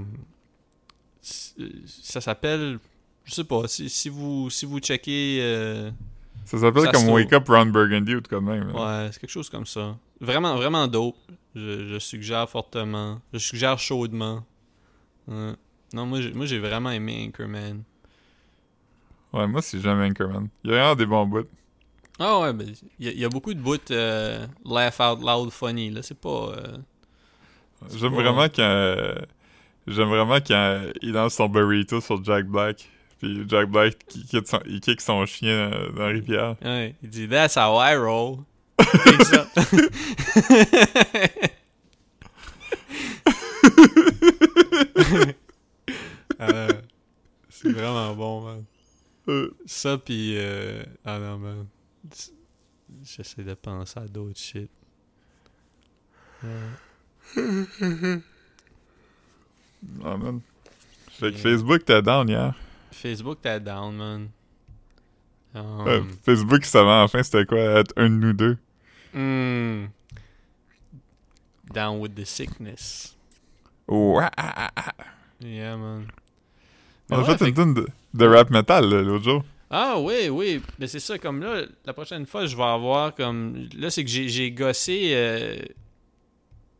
[1.87, 2.79] Ça s'appelle...
[3.25, 3.67] Je sais pas.
[3.67, 5.39] Si, si vous, si vous checkez...
[6.47, 8.71] Ça s'appelle comme Wake Up Ron Burgundy ou tout comme même.
[8.71, 9.03] là.
[9.03, 9.97] Ouais, c'est quelque chose comme ça.
[10.21, 11.17] Vraiment, vraiment dope.
[11.55, 13.19] Je, je suggère fortement.
[13.33, 14.45] Je suggère chaudement.
[15.27, 15.53] Ouais.
[15.93, 17.83] Non, moi j'ai, moi, j'ai vraiment aimé Anchorman.
[19.33, 20.47] Ouais, moi, c'est jamais Anchorman.
[20.63, 21.47] Il y a vraiment des bons bouts.
[22.19, 22.67] Ah ouais, ben,
[22.99, 26.01] il y, a- il y a beaucoup de bouts euh, laugh out loud funny, là.
[26.01, 26.29] C'est pas...
[26.57, 26.77] euh,
[27.87, 28.61] C'est J'aime pas- vraiment quand.
[28.61, 29.15] euh,
[29.85, 32.89] J'aime vraiment quand il lance son burrito sur Jack Black.
[33.19, 36.55] Puis Jack Black qui son, il kick son chien dans, la rivière.
[36.63, 38.39] Ouais, il dit «That's how I roll».
[39.23, 39.47] Ça.
[46.39, 46.67] Euh,
[47.49, 48.63] c'est vraiment bon, man.
[49.27, 50.35] Euh, Ça, pis...
[50.37, 50.83] Euh...
[51.03, 51.65] Ah non, man.
[53.03, 54.69] J'essaie de penser à d'autres shit.
[56.43, 56.71] Euh,
[60.05, 60.41] ah, man.
[61.11, 61.41] Fait que Yeah.
[61.41, 62.53] Facebook, t'es down hier.
[62.97, 64.29] Facebook, t'es down, man.
[65.55, 68.57] Um, Euh, Facebook, ça va enfin, c'était quoi, être un de nous deux?
[69.13, 69.87] hmm.
[71.73, 73.15] Down with the sickness.
[73.87, 74.25] Ouais.
[74.37, 74.93] ah, ah, ah.
[75.41, 76.07] Yeah, man.
[77.09, 79.43] On a fait une tune de, de rap metal là, l'autre jour.
[79.69, 80.61] Ah oui, oui.
[80.79, 83.67] Mais c'est ça, comme là, la prochaine fois, je vais avoir comme.
[83.77, 85.11] Là, c'est que j'ai, j'ai gossé.
[85.13, 85.57] euh,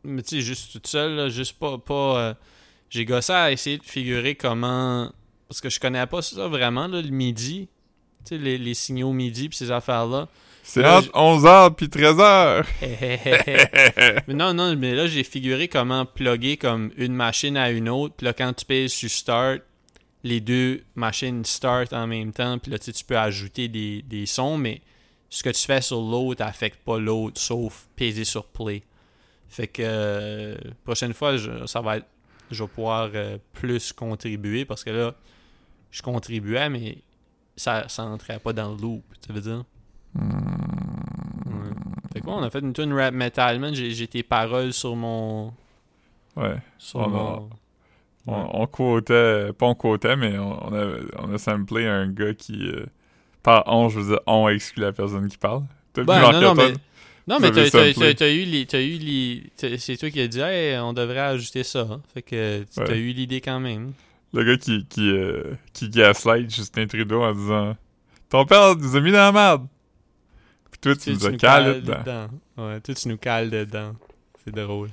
[0.04, 1.76] Mais tu sais, juste toute seule, là, juste pas.
[1.78, 2.34] pas euh,
[2.90, 5.12] J'ai gossé à essayer de figurer comment.
[5.48, 7.68] Parce que je connais pas ça vraiment, là, le midi.
[8.24, 10.28] Tu sais, les, les signaux midi pis ces affaires-là.
[10.62, 12.64] C'est entre 11h puis 13h.
[14.28, 18.16] mais non, non, mais là, j'ai figuré comment plugger comme une machine à une autre.
[18.16, 19.62] Puis là, quand tu pèses sur Start,
[20.24, 22.58] les deux machines start en même temps.
[22.58, 24.82] Puis là, tu sais, tu peux ajouter des, des sons, mais
[25.30, 28.82] ce que tu fais sur l'autre affecte pas l'autre, sauf peser sur Play.
[29.48, 32.06] Fait que euh, prochaine fois, je, ça va être,
[32.50, 35.14] je vais pouvoir euh, plus contribuer parce que là,
[35.90, 36.98] je contribuais, mais
[37.56, 39.64] ça, ça entrait pas dans le loop, tu veux dire?
[40.14, 40.22] Ouais.
[42.12, 43.74] Fait quoi, on a fait une tune rap metal, man.
[43.74, 45.52] J'ai, tes paroles sur mon.
[46.36, 46.56] Ouais.
[46.78, 47.50] Sur On a- mon.
[48.30, 52.34] On, on quotait, pas on quotait, mais on, on a, on a samplé un gars
[52.34, 52.68] qui.
[52.68, 52.84] euh,
[53.42, 55.62] par on, je veux dire, on exclut la personne qui parle.
[55.94, 56.72] T'as Ben, vu non, Marc non, mais.
[57.26, 57.66] Non, mais t'as,
[58.32, 58.66] eu les.
[58.66, 61.86] T'as eu les c'est toi qui as dit, hey, on devrait ajouter ça.
[61.90, 62.00] hein.
[62.12, 62.98] Fait que t'as Ouais.
[62.98, 63.92] eu l'idée quand même.
[64.32, 67.76] Le gars qui, qui, euh, qui gaslight Justin Trudeau en disant
[68.28, 69.66] Ton père nous a mis dans la merde.
[70.70, 71.98] Puis toi, tu nous as calé dedans.
[72.00, 72.28] dedans.
[72.58, 73.94] Ouais, toi, tu nous cales dedans.
[74.44, 74.90] C'est drôle.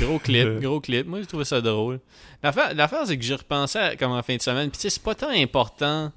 [0.00, 1.06] Gros clip, gros clip.
[1.06, 2.00] Moi, j'ai trouvé ça drôle.
[2.42, 4.70] L'affaire, c'est que j'y repensais à- comme en fin de semaine.
[4.70, 6.12] Puis, tu sais, c'est pas tant important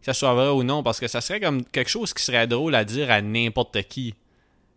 [0.00, 2.46] que ça soit vrai ou non, parce que ça serait comme quelque chose qui serait
[2.46, 4.14] drôle à dire à n'importe qui.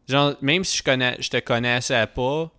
[0.08, 2.50] Genre, même si je, connais, je te connaissais pas,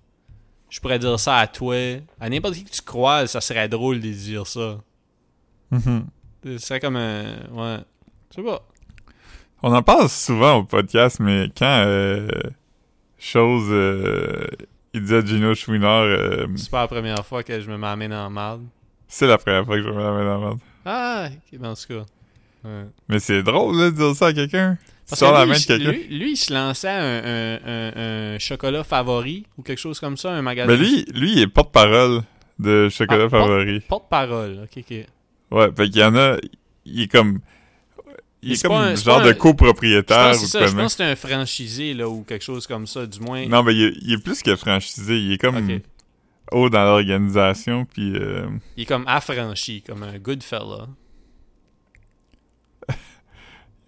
[0.70, 1.76] je pourrais dire ça à toi.
[2.20, 4.78] À n'importe qui que tu croises, ça serait drôle de dire ça.
[5.70, 6.06] Mhm.
[6.44, 7.24] Ce serait comme un.
[7.52, 7.78] Ouais.
[8.30, 8.62] Je sais pas.
[9.62, 12.28] On en parle souvent au podcast, mais quand euh,
[13.18, 14.46] chose euh,
[14.94, 18.30] il à Gino Chouinard euh, C'est pas la première fois que je me m'amène en
[18.30, 18.62] marde.
[19.06, 20.58] c'est la première fois que je me dans la merde.
[20.86, 22.04] Ah, ok, ben, en tout cas.
[22.64, 22.86] Ouais.
[23.08, 24.78] Mais c'est drôle là, de dire ça à quelqu'un.
[25.10, 28.84] Parce la lui, main de lui, lui, il se lançait un, un, un- un chocolat
[28.84, 30.70] favori ou quelque chose comme ça, un magasin.
[30.70, 32.22] Mais lui, lui, il est porte-parole
[32.58, 33.80] de chocolat Ah, favori.
[33.80, 34.96] Porte-parole, ok, ok.
[35.50, 36.36] Ouais, fait qu'il y en a,
[36.86, 37.40] il est comme,
[38.42, 41.10] il est comme un- genre de Je copropriétaire pense, ou ça, je pense que c'est
[41.10, 43.46] un franchisé là, ou quelque chose comme ça, du moins.
[43.46, 45.18] Non, mais il est, il est plus que franchisé.
[45.18, 45.80] Il est comme
[46.52, 48.46] haut dans l'organisation, puis euh,
[48.76, 50.86] Il est comme affranchi, comme un good fella.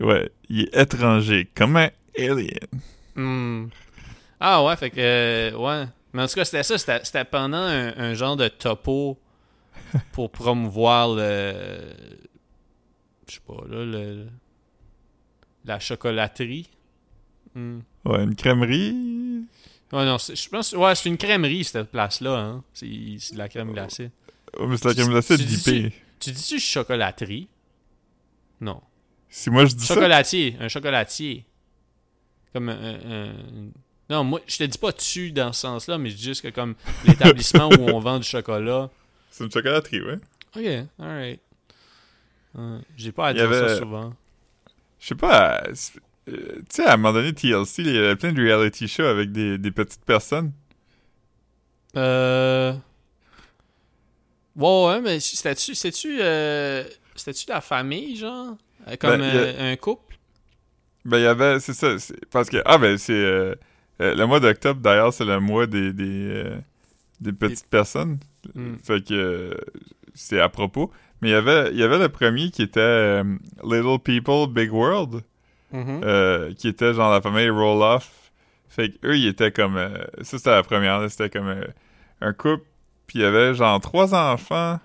[0.02, 2.58] Ouais, il est étranger, comme un alien.
[3.14, 3.66] Hmm.
[4.40, 4.96] Ah ouais, fait que.
[4.98, 5.86] euh, ouais.
[6.12, 6.76] Mais en tout cas, c'était ça.
[6.78, 9.18] C'était pendant un, un genre de topo
[10.12, 11.92] pour promouvoir le.
[13.28, 14.26] Je sais pas, là, le.
[15.64, 16.68] La chocolaterie.
[17.54, 17.80] Hmm.
[18.04, 19.44] Ouais, une crèmerie.
[19.92, 20.72] Ouais, non, c'est- je pense.
[20.72, 22.36] Ouais, c'est une crèmerie, cette place-là.
[22.38, 22.64] Hein.
[22.74, 24.10] C'est de la crème glacée.
[24.58, 25.92] Oh, mais c'est la Tu- crème glacée tu d'IP.
[26.18, 27.48] Tu dis-tu chocolaterie?
[28.60, 28.80] Non.
[29.34, 30.56] Si moi je dis ça, Chocolatier.
[30.60, 31.46] Un chocolatier.
[32.52, 32.74] Comme un.
[32.78, 33.34] un- un-
[34.10, 36.48] Non, moi, je te dis pas tu dans ce sens-là, mais je dis juste que
[36.48, 36.74] comme
[37.06, 38.90] l'établissement où on vend du chocolat.
[39.30, 40.18] c'est une chocolaterie, ouais.
[40.54, 41.40] Ok, alright.
[42.98, 44.12] J'ai pas à dire ça souvent.
[45.00, 45.72] Je sais pas, euh,
[46.28, 49.06] euh, tu sais, à un moment donné, TLC, il y avait plein de reality shows
[49.06, 50.52] avec des, des petites personnes.
[51.96, 52.74] Euh.
[54.56, 55.74] Ouais, ouais, mais c'était-tu.
[55.74, 56.18] C'était-tu.
[56.20, 58.50] euh, C'était-tu la famille, genre?
[58.50, 58.54] Euh,
[59.00, 60.16] Comme Ben, a- euh, un couple?
[61.04, 61.94] Ben, il y avait, c'est ça,
[62.30, 63.54] parce que, ah ben, c'est, euh,
[64.00, 66.56] euh, le mois d'octobre, d'ailleurs, c'est le mois des, des, euh,
[67.20, 68.18] des petites personnes.
[68.54, 68.74] Hmm.
[68.84, 69.54] Fait que, euh,
[70.14, 70.90] c'est à propos.
[71.20, 73.24] Mais il y avait, il y avait le premier qui était euh,
[73.64, 75.22] Little People, Big World,
[75.72, 76.00] Mhm.
[76.04, 78.30] euh, qui était genre la famille Roloff.
[78.68, 81.64] Fait que eux, ils étaient comme, euh, ça c'était la première, c'était comme euh,
[82.20, 82.64] un couple,
[83.06, 84.80] puis il y avait genre trois enfants,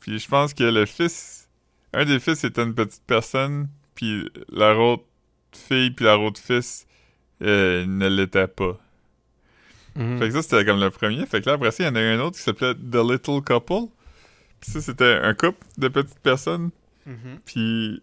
[0.00, 1.37] puis je pense que le fils,
[1.92, 5.04] un des fils était une petite personne, puis la autre
[5.52, 6.86] fille puis la autre fils
[7.42, 8.78] euh, ne l'était pas.
[9.96, 10.18] Mhm.
[10.18, 11.26] Fait que ça, c'était comme le premier.
[11.26, 12.96] Fait que là, après ça, il y en a eu un autre qui s'appelait The
[12.96, 13.90] Little Couple.
[14.60, 16.70] Puis ça, c'était un couple de petites personnes.
[17.06, 17.40] Mhm.
[17.44, 18.02] Puis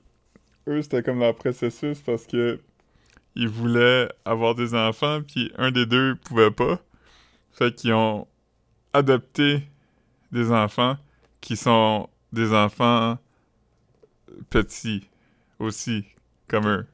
[0.67, 2.59] eux, c'était comme leur processus parce que
[3.36, 6.79] ils voulaient avoir des enfants, puis un des deux pouvait pas.
[7.51, 8.27] Fait qu'ils ont
[8.93, 9.61] adopté
[10.31, 10.97] des enfants
[11.41, 13.17] qui sont des enfants
[14.49, 15.07] petits
[15.59, 16.05] aussi,
[16.47, 16.86] comme eux.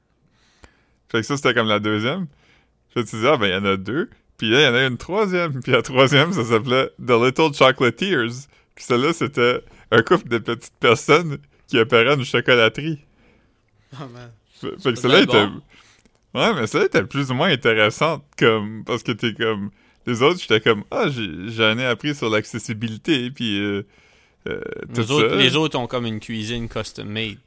[1.12, 2.28] Fait que ça, c'était comme la deuxième.
[2.94, 4.10] Fait que tu dis, ah ben, il y en a deux.
[4.38, 5.62] Puis là, il y en a une troisième.
[5.62, 8.48] Puis la troisième, ça s'appelait The Little Chocolatiers.
[8.76, 11.38] Puis celle-là, c'était un couple de petites personnes
[11.68, 13.00] qui opéraient une chocolaterie.
[13.94, 14.32] Oh, man.
[14.60, 15.48] Fait, fait que Ça celle-là doit était...
[15.48, 15.62] bon.
[16.34, 18.84] Ouais, mais celle-là était plus ou moins intéressante, comme...
[18.86, 19.70] Parce que t'es comme...
[20.08, 23.60] Les autres, j'étais comme, ah, j'en ai appris sur l'accessibilité, puis...
[23.60, 23.86] Euh,
[24.48, 24.62] euh,
[24.94, 25.36] tout Les autres, ça.
[25.36, 27.38] les autres ont comme une cuisine custom made.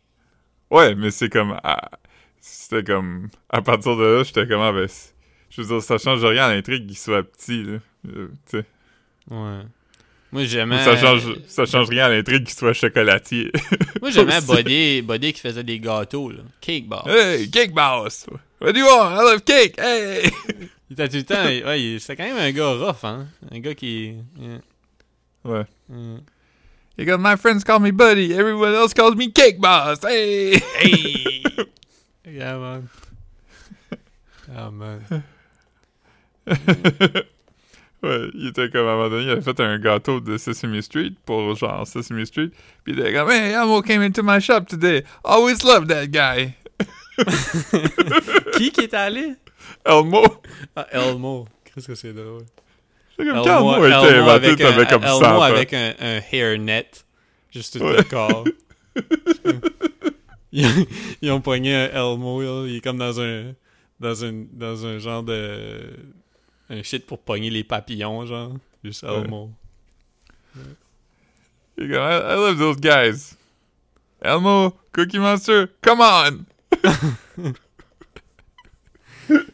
[0.71, 1.59] Ouais, mais c'est comme...
[2.41, 3.29] C'était comme...
[3.49, 4.89] À partir de là, j'étais comme, ah, ben...
[5.51, 7.79] Je veux dire, ça change rien à l'intrigue qu'il soit petit, là.
[8.09, 8.65] Euh, tu sais.
[9.31, 9.61] Ouais.
[10.33, 10.83] Moi, j'aimais.
[10.83, 13.53] Ça change, ça change rien à l'intrigue qu'il soit chocolatier.
[14.01, 14.41] Moi, j'aimais.
[14.41, 16.41] Buddy, Buddy qui faisait des gâteaux, là.
[16.61, 17.07] Cake bar.
[17.09, 18.27] hey, cake boss!
[18.61, 19.15] What do you want?
[19.15, 19.79] I love cake!
[19.79, 20.29] Hey!
[20.91, 21.45] Il était tout le temps.
[21.45, 23.29] Ouais, c'était quand même un gars rough, hein.
[23.53, 24.15] Un gars qui.
[24.37, 24.61] yeah.
[25.45, 25.65] Ouais.
[25.89, 26.17] Mm.
[26.97, 29.99] You got my friends call me buddy, everyone else calls me cake boss!
[30.01, 30.59] Hey!
[30.59, 31.43] Hey!
[32.25, 32.89] yeah, man.
[34.55, 35.05] Ah, man.
[36.47, 40.81] ouais, il était comme à un moment donné, il avait fait un gâteau de Sesame
[40.83, 42.51] Street pour genre Sesame Street.
[42.85, 45.03] Puis il était comme, hey, Elmo came into my shop today.
[45.25, 46.55] Always loved that guy.
[48.57, 49.35] qui qui est allé?
[49.85, 50.23] Elmo.
[50.77, 51.49] Ah, Elmo.
[51.65, 52.45] Qu'est-ce que c'est drôle.
[53.19, 55.43] Elmo a été Elmo avec, un, t'avais comme 100 Elmo ans.
[55.43, 56.91] avec un, un hairnet.
[57.53, 57.97] Juste tout Ouais.
[57.99, 58.45] le corps.
[60.53, 60.87] ils,
[61.23, 63.53] ils ont pogné un Elmo, là, il est comme dans un
[64.01, 65.91] dans un, dans un genre de.
[66.71, 68.53] Un shit pour pogner les papillons, genre.
[68.83, 69.15] Juste Ouais.
[69.17, 69.51] Elmo.
[71.77, 73.37] Il est comme, I, I love those guys.
[74.23, 76.45] Elmo, Cookie Monster, come on!
[79.29, 79.45] Man.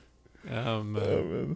[0.52, 1.54] Ah, man.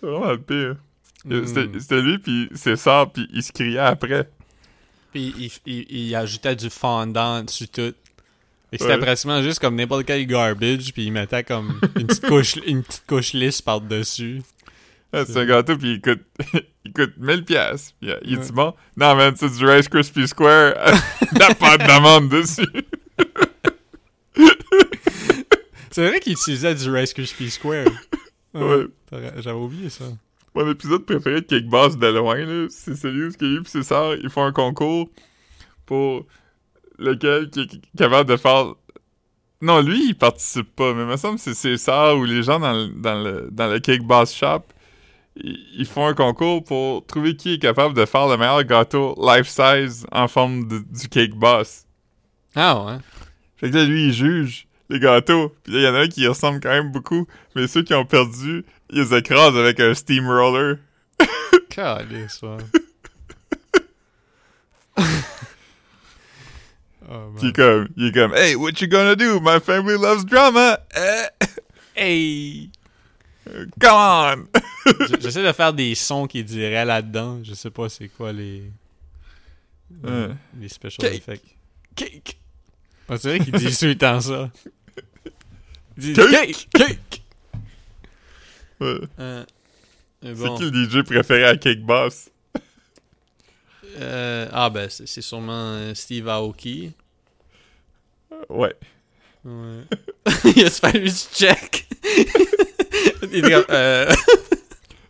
[0.00, 0.76] C'est vraiment le pire.
[1.24, 1.46] Mm.
[1.78, 4.28] C'était lui, puis ses sœurs, puis il se criait après.
[5.12, 7.94] Puis il, il, il ajoutait du fondant dessus tout.
[8.72, 8.98] Et c'était Ouais.
[8.98, 13.04] pratiquement juste comme n'importe quel garbage, puis il mettait comme une petite couche, une petite
[13.06, 14.42] couche lisse par-dessus.
[15.12, 16.22] Ah, C'est un gâteau, puis il coûte,
[16.84, 17.94] il coûte 1000 pièces.
[18.02, 18.44] Il, il Ouais.
[18.44, 18.74] est bon?
[18.96, 20.74] Non, man, c'est du Rice Krispie Square.
[21.38, 22.66] La pâte d'amande dessus.
[25.90, 27.86] C'est vrai qu'il utilisait du Rice Krispie Square.
[28.54, 28.84] Ouais.
[29.10, 30.04] T'aurais- J'avais oublié ça.
[30.54, 33.82] Mon épisode préféré de Cake Boss de loin, là, c'est celui où eu pis ses
[33.82, 35.08] sœurs, ils font un concours
[35.84, 36.26] pour
[36.98, 38.74] lequel qui est capable de faire...
[39.60, 42.42] Non, lui, il participe pas, mais il me semble que c'est ses sœurs ou les
[42.42, 44.62] gens dans le, dans le, dans le Cake Boss Shop,
[45.36, 50.06] ils, font un concours pour trouver qui est capable de faire le meilleur gâteau life-size
[50.12, 51.86] en forme de- du Cake Boss.
[52.54, 52.98] Ah ouais.
[53.56, 55.52] Fait que là, lui, il juge les gâteaux.
[55.64, 57.26] Puis là, il y en a un qui ressemble quand même beaucoup,
[57.56, 58.64] mais ceux qui ont perdu,
[58.94, 60.76] ils écrasent avec un steamroller.
[61.70, 62.56] Calice, ouais.
[67.10, 69.40] oh, il est comme, il est comme, hey, what you gonna do?
[69.40, 70.78] My family loves drama.
[70.96, 71.46] Eh,
[71.96, 72.70] Hey!
[73.80, 74.48] come on.
[75.20, 77.40] J'essaie de faire des sons qui diraient là-dedans.
[77.44, 78.64] Je sais pas c'est quoi les.
[80.02, 80.30] Ouais.
[80.60, 81.18] Les special Cake.
[81.18, 81.56] effects.
[81.94, 82.38] Cake!
[83.10, 84.50] C'est vrai qu'il dit tout le temps ça.
[86.00, 86.68] Cake.
[86.74, 87.22] cake!
[88.80, 89.00] Ouais.
[89.20, 89.44] Euh,
[90.22, 92.30] mais C'est qui le DJ préféré à Cake Boss?
[94.00, 96.92] Euh, ah, ben, c'est sûrement euh, Steve Aoki.
[98.48, 98.74] Ouais.
[99.44, 99.82] Ouais.
[100.56, 101.86] Il a fallu du check.
[103.70, 104.12] Euh,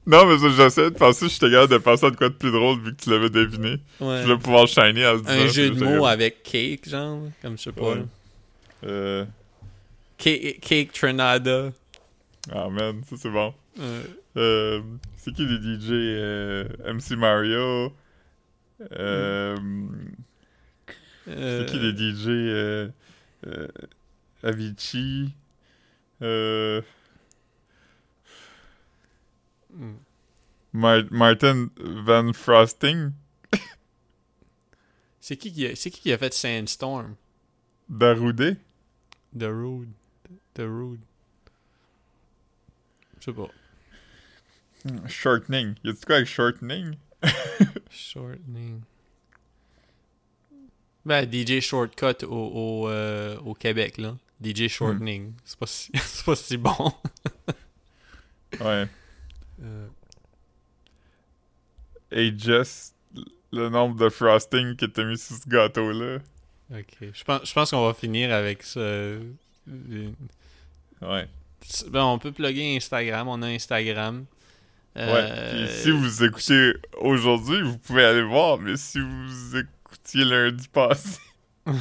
[0.07, 2.51] Non, mais ça, j'essayais de penser, j'étais capable de penser à de quoi de plus
[2.53, 3.79] drôle vu que tu l'avais deviné.
[4.01, 4.19] ouais.
[4.19, 5.31] Je voulais pouvoir shiner le disant.
[5.33, 7.93] Un jeu de mots avec cake, genre, comme je sais pas.
[7.95, 8.03] Ouais.
[8.85, 9.25] Euh...
[10.19, 11.73] Cake, cake Trinada.
[12.51, 13.55] Ah, man, ça c'est bon.
[13.79, 14.05] Euh,
[14.37, 14.83] Euh,
[15.17, 15.91] c'est qui les DJ?
[15.93, 17.93] Euh, MC Mario?
[18.93, 19.57] Euh...
[21.27, 22.91] C'est qui les DJ?
[24.43, 25.33] Avicii?
[26.21, 26.81] Hmm.
[30.73, 33.11] Mar- Martin Van Frosting?
[35.21, 37.15] C'est qui qui a, c'est qui qui a fait Sandstorm?
[37.89, 38.57] Daroudé?
[40.55, 41.01] The Rude.
[43.25, 43.49] Je sais pas.
[45.09, 45.77] Shortening.
[45.83, 46.97] Y a-tu quoi avec shortening?
[47.91, 48.83] Shortening.
[51.07, 52.29] Ben, DJ Shortcut au,
[52.85, 54.17] au, euh, au Québec, là.
[54.43, 55.33] DJ Shortening.
[55.45, 56.93] C'est pas, si, c'est pas si bon.
[58.61, 58.87] Ouais.
[59.63, 59.87] Euh,
[62.11, 62.95] Et just
[63.53, 66.19] le nombre de frosting que t'as mis sur ce gâteau-là.
[66.71, 66.97] ok.
[67.13, 68.81] Je pense, je pense qu'on va finir avec ça.
[71.01, 71.29] Ouais.
[71.89, 73.29] Ben, on peut plugger Instagram.
[73.29, 74.25] On a Instagram.
[74.97, 75.03] Ouais.
[75.07, 80.69] Euh, Puis si vous écoutez aujourd'hui, vous pouvez aller voir, mais si vous écoutiez lundi
[80.69, 81.19] passé.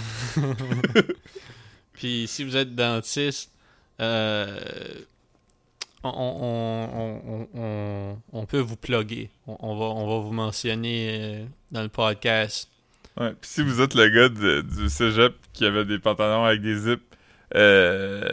[1.94, 3.52] Puis si vous êtes dentiste,
[4.02, 4.60] euh,
[6.04, 9.30] on, on, on, on, peut vous plugger.
[9.48, 12.70] On, on va, on va vous mentionner euh, dans le podcast.
[13.16, 13.32] Ouais.
[13.40, 16.76] Puis si vous êtes le gars de- du cégep qui avait des pantalons avec des
[16.76, 17.02] zips,
[17.56, 18.24] euh,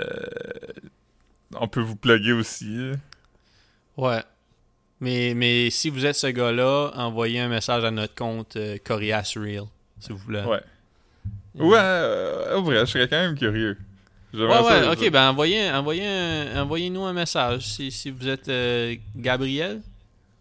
[1.56, 2.92] on peut vous plugger aussi.
[3.96, 4.22] Ouais.
[5.00, 9.32] Mais, mais si vous êtes ce gars-là, envoyez un message à notre compte euh, Corias
[9.36, 9.64] Real,
[9.98, 10.44] s'il vous plaît.
[10.44, 10.60] Ouais.
[11.54, 13.76] Ouais, euh, au vrai, je serais quand même curieux.
[14.32, 18.94] Ouais, ouais, ok, ben envoyez, envoyez un- envoyez-nous un message si, si vous êtes euh,
[19.16, 19.80] Gabriel.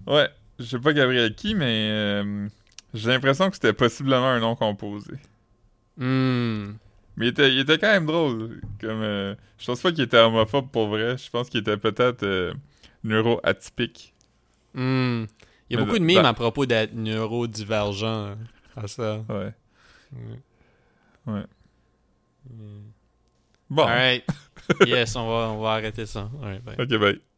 [0.05, 0.30] Ouais,
[0.60, 2.47] je sais pas Gabriel qui, mais euh,
[2.93, 5.14] j'ai l'impression que c'était possiblement un nom composé.
[5.97, 6.74] Hmm.
[7.20, 8.61] Mais il était, il était quand même drôle.
[8.80, 11.17] Comme, euh, je pense pas qu'il était homophobe pour vrai.
[11.17, 12.53] Je pense qu'il était peut-être euh,
[13.03, 14.13] neuro-atypique.
[14.74, 15.26] Hmm.
[15.70, 18.38] Il y a Mais beaucoup de mimes dans- à propos d'être neurodivergent hein,
[18.76, 19.24] à ça.
[19.30, 19.53] Ouais.
[20.13, 20.39] Ouais.
[21.34, 21.43] Ouais.
[22.49, 22.84] Hmm.
[23.70, 23.84] Bon.
[23.84, 24.26] Alright.
[24.88, 26.30] yes, on va, on va arrêter ça.
[26.41, 26.61] Bye.
[26.80, 27.20] Ok, bye.